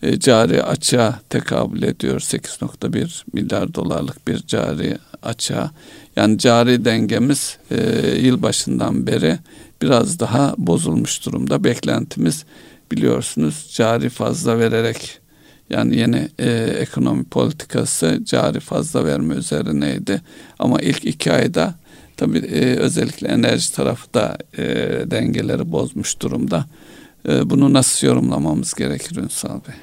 [0.02, 2.20] e, cari açığa tekabül ediyor.
[2.20, 5.70] 8.1 milyar dolarlık bir cari açığa.
[6.16, 9.38] Yani cari dengemiz e, yılbaşından beri
[9.82, 11.64] biraz daha bozulmuş durumda.
[11.64, 12.44] Beklentimiz
[12.90, 15.20] biliyorsunuz cari fazla vererek
[15.70, 20.22] yani yeni e, ekonomi politikası cari fazla verme üzerineydi.
[20.58, 21.74] Ama ilk iki ayda
[22.16, 24.64] tabii e, özellikle enerji tarafı da e,
[25.10, 26.66] dengeleri bozmuş durumda.
[27.28, 29.74] E, bunu nasıl yorumlamamız gerekir Ünsal Bey?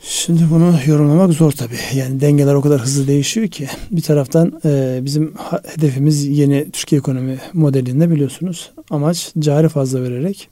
[0.00, 1.78] Şimdi bunu yorumlamak zor tabii.
[1.94, 3.68] Yani dengeler o kadar hızlı değişiyor ki.
[3.90, 5.34] Bir taraftan e, bizim
[5.66, 8.70] hedefimiz yeni Türkiye ekonomi modelinde biliyorsunuz.
[8.90, 10.48] Amaç cari fazla vererek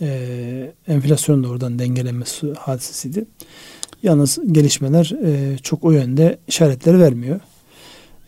[0.00, 3.24] e, enflasyonun da oradan dengelenmesi hadisesiydi.
[4.02, 7.40] Yalnız gelişmeler e, çok o yönde işaretleri vermiyor.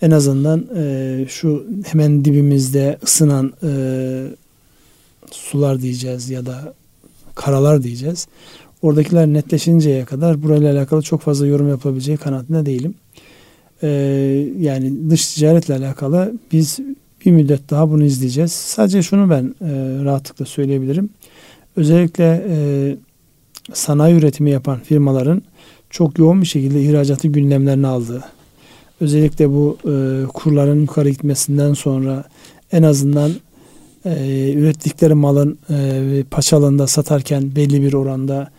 [0.03, 3.71] En azından e, şu hemen dibimizde ısınan e,
[5.31, 6.75] sular diyeceğiz ya da
[7.35, 8.27] karalar diyeceğiz.
[8.83, 12.95] Oradakiler netleşinceye kadar burayla alakalı çok fazla yorum yapabileceği kanaatinde değilim.
[13.83, 13.89] Ee,
[14.59, 16.79] yani dış ticaretle alakalı biz
[17.27, 18.53] bir müddet daha bunu izleyeceğiz.
[18.53, 21.11] Sadece şunu ben e, rahatlıkla söyleyebilirim
[21.77, 22.57] özellikle e,
[23.73, 25.43] sanayi üretimi yapan firmaların
[25.91, 28.25] çok yoğun bir şekilde ihracatı gündemlerine aldığı,
[29.01, 32.25] özellikle bu e, kurların yukarı gitmesinden sonra
[32.73, 33.33] en azından
[34.05, 38.51] e, ürettikleri malın e, paçalığında satarken belli bir oranda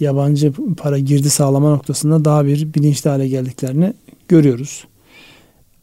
[0.00, 3.94] yabancı para girdi sağlama noktasında daha bir bilinçli hale geldiklerini
[4.28, 4.84] görüyoruz.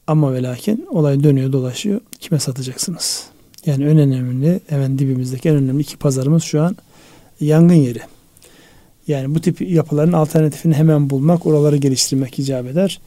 [0.07, 2.01] Ama ve lakin olay dönüyor dolaşıyor.
[2.19, 3.28] Kime satacaksınız?
[3.65, 6.77] Yani en önemli hemen dibimizdeki en önemli iki pazarımız şu an
[7.39, 7.99] yangın yeri.
[9.07, 12.99] Yani bu tip yapıların alternatifini hemen bulmak, oraları geliştirmek icap eder.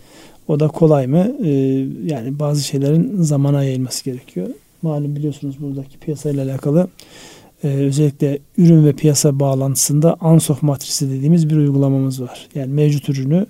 [0.49, 1.37] O da kolay mı?
[1.45, 1.49] Ee,
[2.05, 4.49] yani bazı şeylerin zamana yayılması gerekiyor.
[4.83, 6.89] Malum biliyorsunuz buradaki piyasayla alakalı
[7.65, 12.49] e, özellikle ürün ve piyasa bağlantısında Ansoff matrisi dediğimiz bir uygulamamız var.
[12.55, 13.47] Yani mevcut ürünü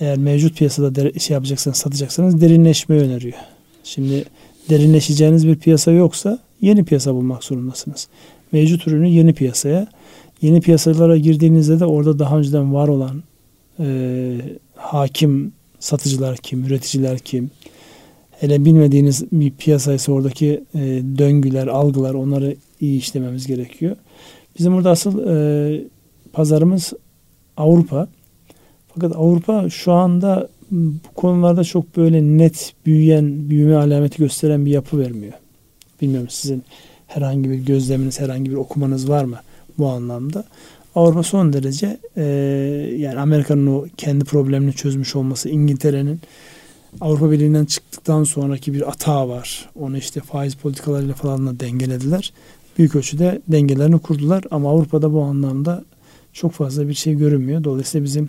[0.00, 3.36] eğer mevcut piyasada şey yapacaksanız, satacaksanız derinleşmeyi öneriyor.
[3.84, 4.24] Şimdi
[4.70, 8.08] derinleşeceğiniz bir piyasa yoksa yeni piyasa bulmak zorundasınız.
[8.52, 9.86] Mevcut ürünü yeni piyasaya,
[10.42, 13.22] yeni piyasalara girdiğinizde de orada daha önceden var olan
[13.80, 14.36] e,
[14.76, 17.50] hakim satıcılar kim, üreticiler kim,
[18.40, 20.80] hele bilmediğiniz bir piyasaysa oradaki e,
[21.18, 23.96] döngüler, algılar onları iyi işlememiz gerekiyor.
[24.58, 25.84] Bizim burada asıl e,
[26.32, 26.92] pazarımız
[27.56, 28.08] Avrupa.
[28.94, 34.98] Fakat Avrupa şu anda bu konularda çok böyle net büyüyen, büyüme alameti gösteren bir yapı
[34.98, 35.32] vermiyor.
[36.00, 36.62] Bilmiyorum sizin
[37.06, 39.36] herhangi bir gözleminiz, herhangi bir okumanız var mı
[39.78, 40.44] bu anlamda?
[40.94, 42.24] Avrupa son derece e,
[42.98, 46.20] yani Amerika'nın o kendi problemini çözmüş olması, İngiltere'nin
[47.00, 49.68] Avrupa Birliği'nden çıktıktan sonraki bir atağı var.
[49.80, 52.32] Onu işte faiz politikalarıyla falan da dengelediler.
[52.78, 55.84] Büyük ölçüde dengelerini kurdular ama Avrupa'da bu anlamda
[56.32, 57.64] çok fazla bir şey görünmüyor.
[57.64, 58.28] Dolayısıyla bizim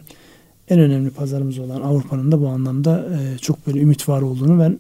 [0.69, 4.79] en önemli pazarımız olan Avrupa'nın da bu anlamda e, çok böyle ümit var olduğunu ben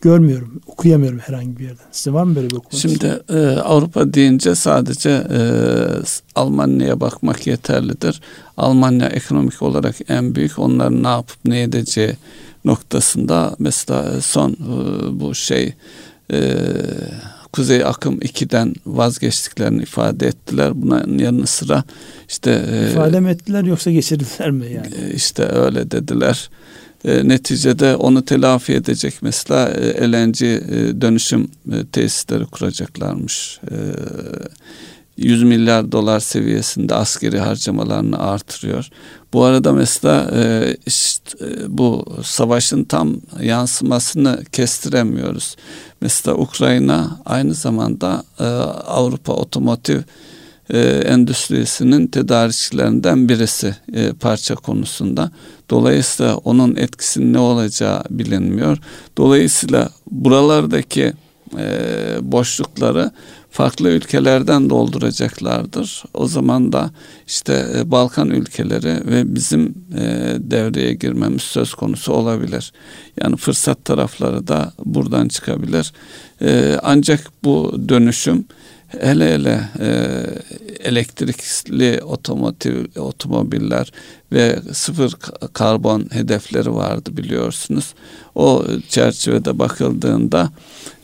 [0.00, 1.84] görmüyorum, okuyamıyorum herhangi bir yerden.
[1.92, 2.82] Size var mı böyle bir okumanız?
[2.82, 5.40] Şimdi e, Avrupa deyince sadece e,
[6.34, 8.20] Almanya'ya bakmak yeterlidir.
[8.56, 10.58] Almanya ekonomik olarak en büyük.
[10.58, 12.16] Onların ne yapıp ne edeceği
[12.64, 15.74] noktasında mesela son e, bu şey
[16.32, 16.58] e,
[17.52, 20.72] Kuzey Akım 2'den vazgeçtiklerini ifade ettiler.
[20.74, 21.84] Bunun yanı sıra
[22.28, 25.10] işte e, ifade mi ettiler yoksa geçirdiler mi yani?
[25.10, 26.50] E, işte öyle dediler.
[27.04, 30.60] E, neticede onu telafi edecek mesela e, LNG e,
[31.00, 33.60] dönüşüm e, tesisleri kuracaklarmış.
[33.70, 33.76] E,
[35.20, 38.88] 100 milyar dolar seviyesinde askeri harcamalarını artırıyor.
[39.32, 45.56] Bu arada mesela e, işte, e, bu savaşın tam yansımasını kestiremiyoruz.
[46.00, 48.44] Mesela Ukrayna aynı zamanda e,
[48.86, 49.98] Avrupa otomotiv
[51.04, 53.76] endüstrisinin tedarikçilerinden birisi
[54.20, 55.30] parça konusunda.
[55.70, 58.78] Dolayısıyla onun etkisinin ne olacağı bilinmiyor.
[59.16, 61.12] Dolayısıyla buralardaki
[62.20, 63.10] boşlukları
[63.50, 66.04] farklı ülkelerden dolduracaklardır.
[66.14, 66.90] O zaman da
[67.26, 70.02] işte e, Balkan ülkeleri ve bizim e,
[70.38, 72.72] devreye girmemiz söz konusu olabilir.
[73.22, 75.92] Yani fırsat tarafları da buradan çıkabilir.
[76.42, 78.44] E, ancak bu dönüşüm
[78.98, 79.88] hele hele e,
[80.84, 83.92] elektrikli otomotiv otomobiller
[84.32, 85.16] ve sıfır
[85.52, 87.94] karbon hedefleri vardı biliyorsunuz.
[88.34, 90.50] O çerçevede bakıldığında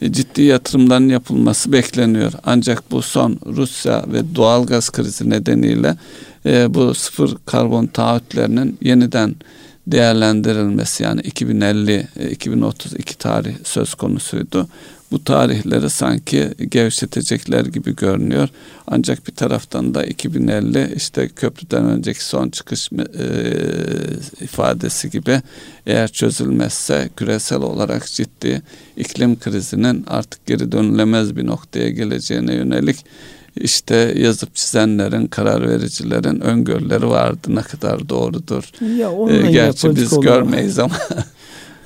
[0.03, 2.33] e, ciddi yatırımların yapılması bekleniyor.
[2.45, 5.97] Ancak bu son Rusya ve doğalgaz krizi nedeniyle
[6.47, 9.35] e, bu sıfır karbon taahhütlerinin yeniden
[9.87, 14.69] değerlendirilmesi yani 2050 2032 e, tarih söz konusuydu
[15.17, 18.49] bu tarihleri sanki gevşetecekler gibi görünüyor.
[18.87, 23.05] Ancak bir taraftan da 2050 işte köprüden önceki son çıkış e,
[24.45, 25.43] ifadesi gibi
[25.87, 28.63] eğer çözülmezse küresel olarak ciddi
[28.97, 32.97] iklim krizinin artık geri dönülemez bir noktaya geleceğine yönelik
[33.57, 37.49] işte yazıp çizenlerin, karar vericilerin öngörüleri vardı.
[37.49, 38.71] Ne kadar doğrudur.
[38.99, 40.97] Ya ee, gerçi biz görmeyiz ama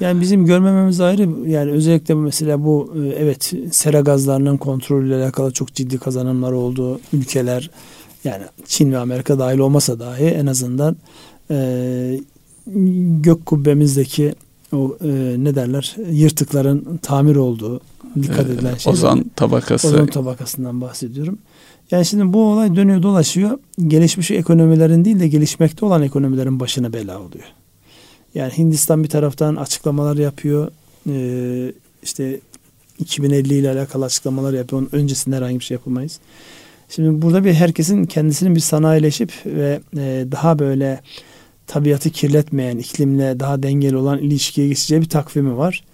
[0.01, 1.29] Yani bizim görmememiz ayrı.
[1.47, 7.71] Yani özellikle mesela bu e, evet sera gazlarının kontrolüyle alakalı çok ciddi kazanımlar olduğu ülkeler
[8.25, 10.97] yani Çin ve Amerika dahil olmasa dahi en azından
[11.51, 12.21] e,
[13.21, 14.35] gök kubbemizdeki
[14.73, 17.81] o e, ne derler yırtıkların tamir olduğu
[18.23, 18.93] dikkat ee, edilen şey.
[18.93, 19.89] Ozon tabakası.
[19.89, 21.39] Ozon tabakasından bahsediyorum.
[21.91, 23.59] Yani şimdi bu olay dönüyor dolaşıyor.
[23.87, 27.45] Gelişmiş ekonomilerin değil de gelişmekte olan ekonomilerin başına bela oluyor.
[28.35, 30.71] Yani Hindistan bir taraftan açıklamalar yapıyor.
[31.09, 31.73] Ee,
[32.03, 32.41] işte
[32.99, 34.83] 2050 ile alakalı açıklamalar yapıyor.
[34.83, 36.21] Onun öncesinde herhangi bir şey yapamayız.
[36.89, 41.01] Şimdi burada bir herkesin kendisinin bir sanayileşip ve e, daha böyle
[41.67, 45.85] tabiatı kirletmeyen, iklimle daha dengeli olan ilişkiye geçeceği bir takvimi var.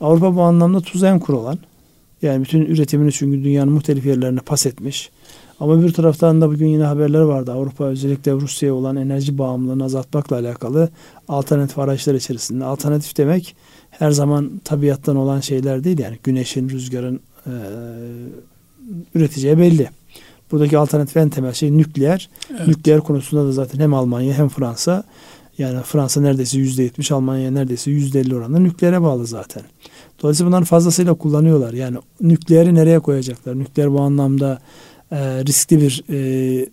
[0.00, 1.58] Avrupa bu anlamda tuzayan kurulan,
[2.22, 5.10] yani bütün üretimini çünkü dünyanın muhtelif yerlerine pas etmiş.
[5.60, 7.52] Ama bir taraftan da bugün yine haberler vardı.
[7.52, 10.88] Avrupa özellikle Rusya'ya olan enerji bağımlılığını azaltmakla alakalı
[11.28, 12.64] alternatif araçlar içerisinde.
[12.64, 13.56] Alternatif demek
[13.90, 15.98] her zaman tabiattan olan şeyler değil.
[15.98, 17.52] Yani güneşin, rüzgarın e,
[19.14, 19.90] üreteceği belli.
[20.52, 22.28] Buradaki alternatif en temel şey nükleer.
[22.50, 22.68] Evet.
[22.68, 25.04] Nükleer konusunda da zaten hem Almanya hem Fransa
[25.58, 29.62] yani Fransa neredeyse yüzde yetmiş, Almanya neredeyse yüzde elli oranında nükleere bağlı zaten.
[30.22, 31.72] Dolayısıyla bunları fazlasıyla kullanıyorlar.
[31.72, 33.58] Yani nükleeri nereye koyacaklar?
[33.58, 34.58] Nükleer bu anlamda
[35.12, 36.16] e, riskli bir e,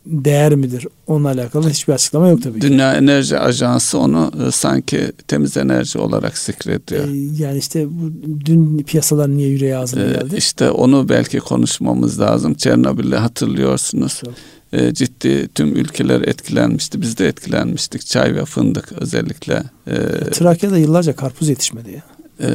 [0.06, 0.88] değer midir?
[1.08, 2.68] Onunla alakalı hiçbir açıklama yok tabii ki.
[2.68, 7.08] Dünya Enerji Ajansı onu e, sanki temiz enerji olarak zikrediyor.
[7.08, 8.12] E, yani işte bu
[8.46, 10.36] dün piyasalar niye yüreğe ağzına e, geldi?
[10.38, 12.54] İşte onu belki konuşmamız lazım.
[12.54, 14.22] Çernobil'i hatırlıyorsunuz.
[14.26, 14.34] Çok.
[14.74, 17.02] E, ciddi tüm ülkeler etkilenmişti.
[17.02, 18.06] Biz de etkilenmiştik.
[18.06, 19.64] Çay ve fındık özellikle.
[19.88, 19.96] E,
[20.32, 22.04] Trakya'da yıllarca karpuz yetişmedi ya
[22.42, 22.50] e,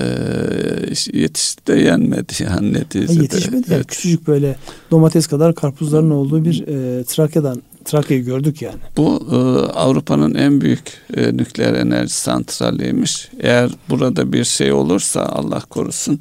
[1.13, 3.23] yetişti de yenmedi yani neticede.
[3.23, 3.87] Yetişmedi evet.
[3.87, 4.57] küçücük böyle
[4.91, 8.79] domates kadar karpuzların olduğu bir e, Trakya'dan Trakya'yı gördük yani.
[8.97, 9.37] Bu e,
[9.73, 10.83] Avrupa'nın en büyük
[11.17, 13.29] e, nükleer enerji santraliymiş.
[13.41, 16.21] Eğer burada bir şey olursa Allah korusun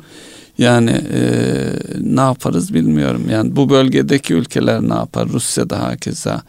[0.57, 1.21] yani e,
[2.01, 3.23] ne yaparız bilmiyorum.
[3.31, 5.29] Yani bu bölgedeki ülkeler ne yapar?
[5.29, 6.41] Rusya da hakeza.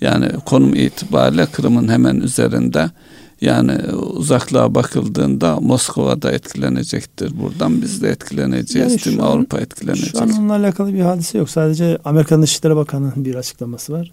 [0.00, 2.90] Yani konum itibariyle Kırım'ın hemen üzerinde
[3.44, 7.32] yani uzaklığa bakıldığında Moskova'da etkilenecektir.
[7.40, 8.90] Buradan biz de etkileneceğiz.
[8.90, 10.10] Yani Tüm an, Avrupa etkilenecek.
[10.10, 11.50] Şu an onunla alakalı bir hadise yok.
[11.50, 14.10] Sadece Amerikan Dışişleri Bakanı'nın bir açıklaması var.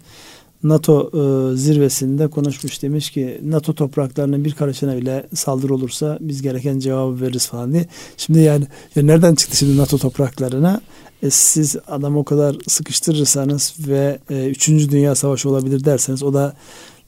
[0.62, 6.78] NATO e, zirvesinde konuşmuş demiş ki NATO topraklarının bir karışına bile saldırı olursa biz gereken
[6.78, 7.86] cevabı veririz falan diye.
[8.16, 8.64] Şimdi yani
[8.96, 10.80] ya nereden çıktı şimdi NATO topraklarına?
[11.22, 14.68] E, siz adam o kadar sıkıştırırsanız ve e, 3.
[14.68, 16.54] Dünya Savaşı olabilir derseniz o da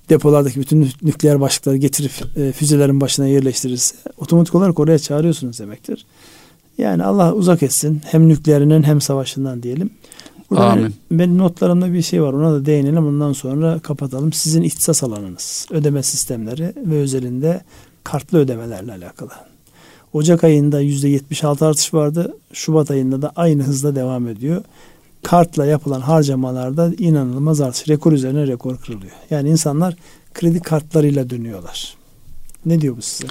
[0.09, 6.07] depolardaki bütün nükleer başlıkları getirip e, füzelerin başına yerleştirirse otomatik olarak oraya çağırıyorsunuz demektir.
[6.79, 9.91] Yani Allah uzak etsin hem nükleerinden hem savaşından diyelim.
[10.51, 10.95] Burada Amin.
[11.11, 14.33] Benim notlarımda bir şey var ona da değinelim ondan sonra kapatalım.
[14.33, 17.61] Sizin ihtisas alanınız ödeme sistemleri ve özelinde
[18.05, 19.31] kartlı ödemelerle alakalı.
[20.13, 22.37] Ocak ayında %76 artış vardı.
[22.53, 24.65] Şubat ayında da aynı hızla devam ediyor
[25.25, 27.89] kartla yapılan harcamalarda inanılmaz artış.
[27.89, 29.13] Rekor üzerine rekor kırılıyor.
[29.31, 29.95] Yani insanlar
[30.35, 31.95] kredi kartlarıyla dönüyorlar.
[32.67, 33.29] Ne diyor bu size?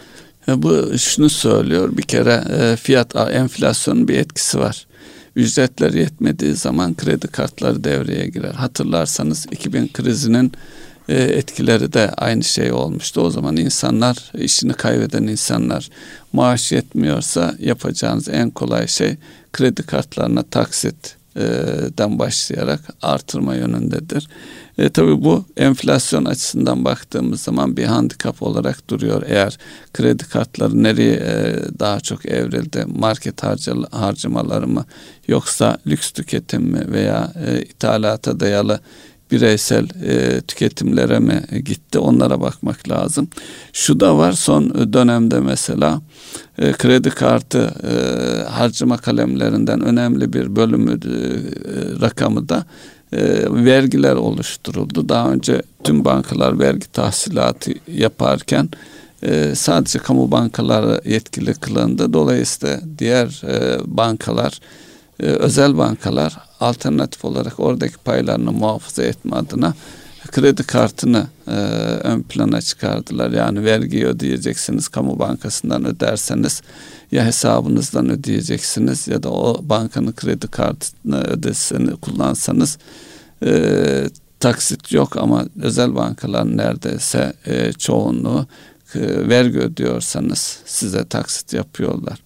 [0.47, 4.87] Bu şunu söylüyor bir kere e, fiyat enflasyonun bir etkisi var.
[5.35, 8.53] ücretler yetmediği zaman kredi kartları devreye girer.
[8.53, 10.51] Hatırlarsanız 2000 krizinin
[11.09, 13.21] e, etkileri de aynı şey olmuştu.
[13.21, 15.89] O zaman insanlar, işini kaybeden insanlar
[16.33, 19.15] maaş yetmiyorsa yapacağınız en kolay şey
[19.53, 21.22] kredi kartlarına taksit
[21.97, 24.27] den başlayarak artırma yönündedir.
[24.77, 29.23] E, tabii bu enflasyon açısından baktığımız zaman bir handikap olarak duruyor.
[29.27, 29.57] Eğer
[29.93, 32.85] kredi kartları nereye e, daha çok evrildi?
[32.87, 33.43] Market
[33.91, 34.85] harcamaları mı
[35.27, 38.79] yoksa lüks tüketim mi veya e, ithalata dayalı
[39.33, 43.27] bireysel e, tüketimlere mi gitti onlara bakmak lazım.
[43.73, 46.01] Şu da var son dönemde mesela
[46.57, 47.93] e, kredi kartı e,
[48.49, 51.01] harcama kalemlerinden önemli bir bölümü e,
[52.01, 52.65] rakamı da
[53.13, 55.09] e, vergiler oluşturuldu.
[55.09, 58.69] Daha önce tüm bankalar vergi tahsilatı yaparken
[59.23, 62.13] e, sadece kamu bankaları yetkili kılındı.
[62.13, 64.59] Dolayısıyla diğer e, bankalar
[65.19, 69.73] e, özel bankalar alternatif olarak oradaki paylarını muhafaza etme adına
[70.31, 71.51] kredi kartını e,
[72.03, 73.31] ön plana çıkardılar.
[73.31, 76.61] Yani vergi ödeyeceksiniz kamu bankasından öderseniz
[77.11, 82.77] ya hesabınızdan ödeyeceksiniz ya da o bankanın kredi kartını ödeseni kullansanız
[83.45, 84.05] e,
[84.39, 88.47] taksit yok ama özel bankalar neredeyse e, çoğunluğu
[88.95, 92.19] e, vergi ödüyorsanız size taksit yapıyorlar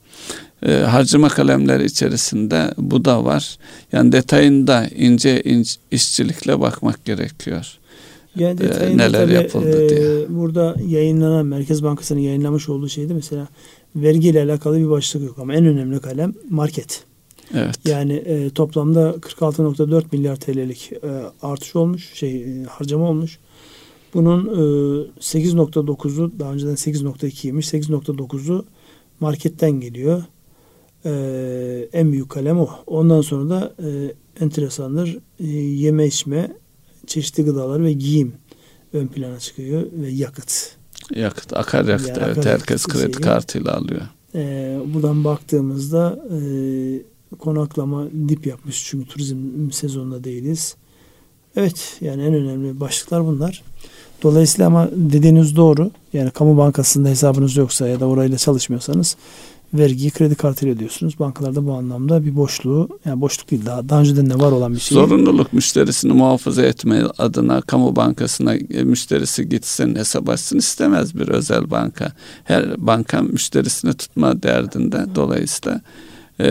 [0.66, 3.58] e, harcama kalemleri içerisinde bu da var.
[3.92, 7.78] Yani detayında ince ince işçilikle bakmak gerekiyor.
[8.36, 10.26] Yani e, neler tabii, yapıldı e, diye.
[10.30, 13.48] Burada yayınlanan Merkez Bankası'nın yayınlamış olduğu şeyde mesela
[13.96, 17.04] vergiyle alakalı bir başlık yok ama en önemli kalem market.
[17.54, 17.76] Evet.
[17.86, 20.98] Yani e, toplamda 46.4 milyar TL'lik e,
[21.42, 23.40] artış olmuş, şey e, harcama olmuş.
[24.14, 24.52] Bunun e,
[25.20, 27.78] 8.9'u daha önceden 8.2'ymiş.
[27.78, 28.66] 8.9'u
[29.20, 30.24] marketten geliyor.
[31.06, 32.70] Ee, en büyük kalem o.
[32.88, 36.52] Ondan sonra da e, enteresandır e, yeme içme,
[37.08, 38.34] çeşitli gıdalar ve giyim
[38.94, 40.78] ön plana çıkıyor ve yakıt.
[41.16, 43.24] Yakıt, akaryakıt yani evet herkes kredi şeyi.
[43.24, 44.02] kartıyla alıyor.
[44.36, 46.40] Ee, buradan baktığımızda e,
[47.40, 50.76] konaklama dip yapmış çünkü turizm sezonunda değiliz.
[51.56, 53.64] Evet yani en önemli başlıklar bunlar.
[54.24, 55.92] Dolayısıyla ama dediğiniz doğru.
[56.14, 59.16] Yani kamu bankasında hesabınız yoksa ya da orayla çalışmıyorsanız
[59.74, 61.20] vergiyi kredi kartıyla ödüyorsunuz.
[61.20, 64.80] Bankalarda bu anlamda bir boşluğu, yani boşluk değil daha, daha önceden de var olan bir
[64.80, 64.96] şey.
[64.96, 71.72] Zorunluluk müşterisini muhafaza etme adına kamu bankasına e, müşterisi gitsin hesap açsın istemez bir özel
[71.72, 72.12] banka.
[72.44, 75.06] Her banka müşterisini tutma derdinde.
[75.16, 75.82] Dolayısıyla
[76.40, 76.50] e,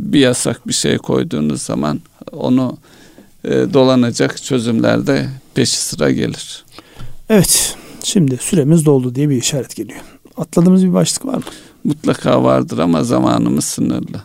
[0.00, 2.00] bir yasak bir şey koyduğunuz zaman
[2.32, 2.78] onu
[3.44, 6.64] e, dolanacak çözümlerde peşi sıra gelir.
[7.28, 10.00] Evet şimdi süremiz doldu diye bir işaret geliyor.
[10.36, 11.42] Atladığımız bir başlık var mı?
[11.84, 14.22] mutlaka vardır ama zamanımız sınırlı.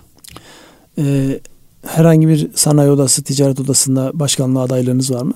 [0.97, 1.39] Ee,
[1.85, 5.33] herhangi bir sanayi odası, ticaret odasında başkanlığa adaylarınız var mı?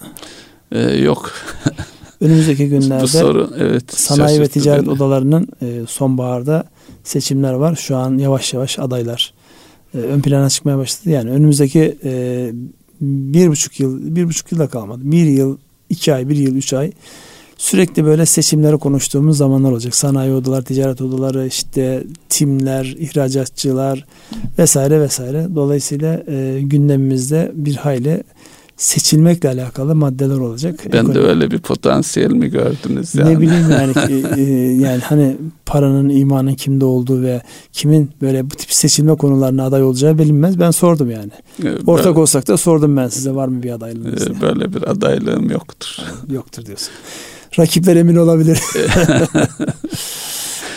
[0.72, 1.32] Ee, yok.
[2.22, 4.92] Önümüzdeki günlerde Bu soru, evet, sanayi ve ticaret beni.
[4.92, 6.64] odalarının e, sonbaharda
[7.04, 7.76] seçimler var.
[7.76, 9.34] Şu an yavaş yavaş adaylar
[9.94, 11.10] e, ön plana çıkmaya başladı.
[11.10, 12.52] Yani önümüzdeki e,
[13.02, 15.02] bir buçuk yıl, bir buçuk yılda kalmadı.
[15.04, 15.58] Bir yıl,
[15.90, 16.92] iki ay, bir yıl, üç ay
[17.62, 19.96] sürekli böyle seçimleri konuştuğumuz zamanlar olacak.
[19.96, 24.06] Sanayi odaları, ticaret odaları, işte timler, ihracatçılar
[24.58, 25.48] vesaire vesaire.
[25.56, 28.24] Dolayısıyla e, gündemimizde bir hayli
[28.78, 30.80] seçilmekle alakalı maddeler olacak.
[30.94, 31.16] Ben Ekonomi.
[31.16, 33.34] de öyle bir potansiyel mi gördünüz yani?
[33.34, 33.94] Ne bileyim yani
[34.38, 34.44] e,
[34.82, 37.42] yani hani paranın imanın kimde olduğu ve
[37.72, 40.60] kimin böyle bu tip seçilme konularına aday olacağı bilinmez.
[40.60, 41.32] Ben sordum yani.
[41.64, 44.28] Ee, Ortak böyle, olsak da sordum ben size var mı bir adaylığınız?
[44.28, 45.98] E, böyle bir adaylığım yoktur.
[46.30, 46.92] Yoktur diyorsun
[47.60, 48.60] rakipler emin olabilir.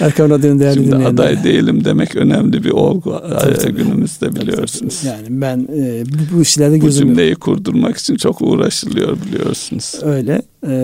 [0.00, 1.10] Erkan Radyo'nun değerli Şimdi dinleyenler.
[1.10, 3.72] aday değilim demek önemli bir olgu tabii, tabii.
[3.76, 5.00] günümüzde biliyorsunuz.
[5.02, 7.40] Tabii, Yani ben e, bu, bu işlerde gözüm Bu cümleyi yok.
[7.40, 9.94] kurdurmak için çok uğraşılıyor biliyorsunuz.
[10.02, 10.42] Öyle.
[10.68, 10.74] E,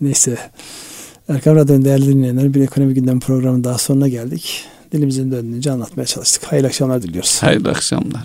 [0.00, 0.38] neyse.
[1.28, 4.64] Erkan Radyo'nun değerli dinleyenler bir ekonomi gündem programı daha sonuna geldik.
[4.92, 6.44] Dilimizin döndüğünce anlatmaya çalıştık.
[6.44, 7.42] Hayırlı akşamlar diliyoruz.
[7.42, 8.24] Hayırlı akşamlar.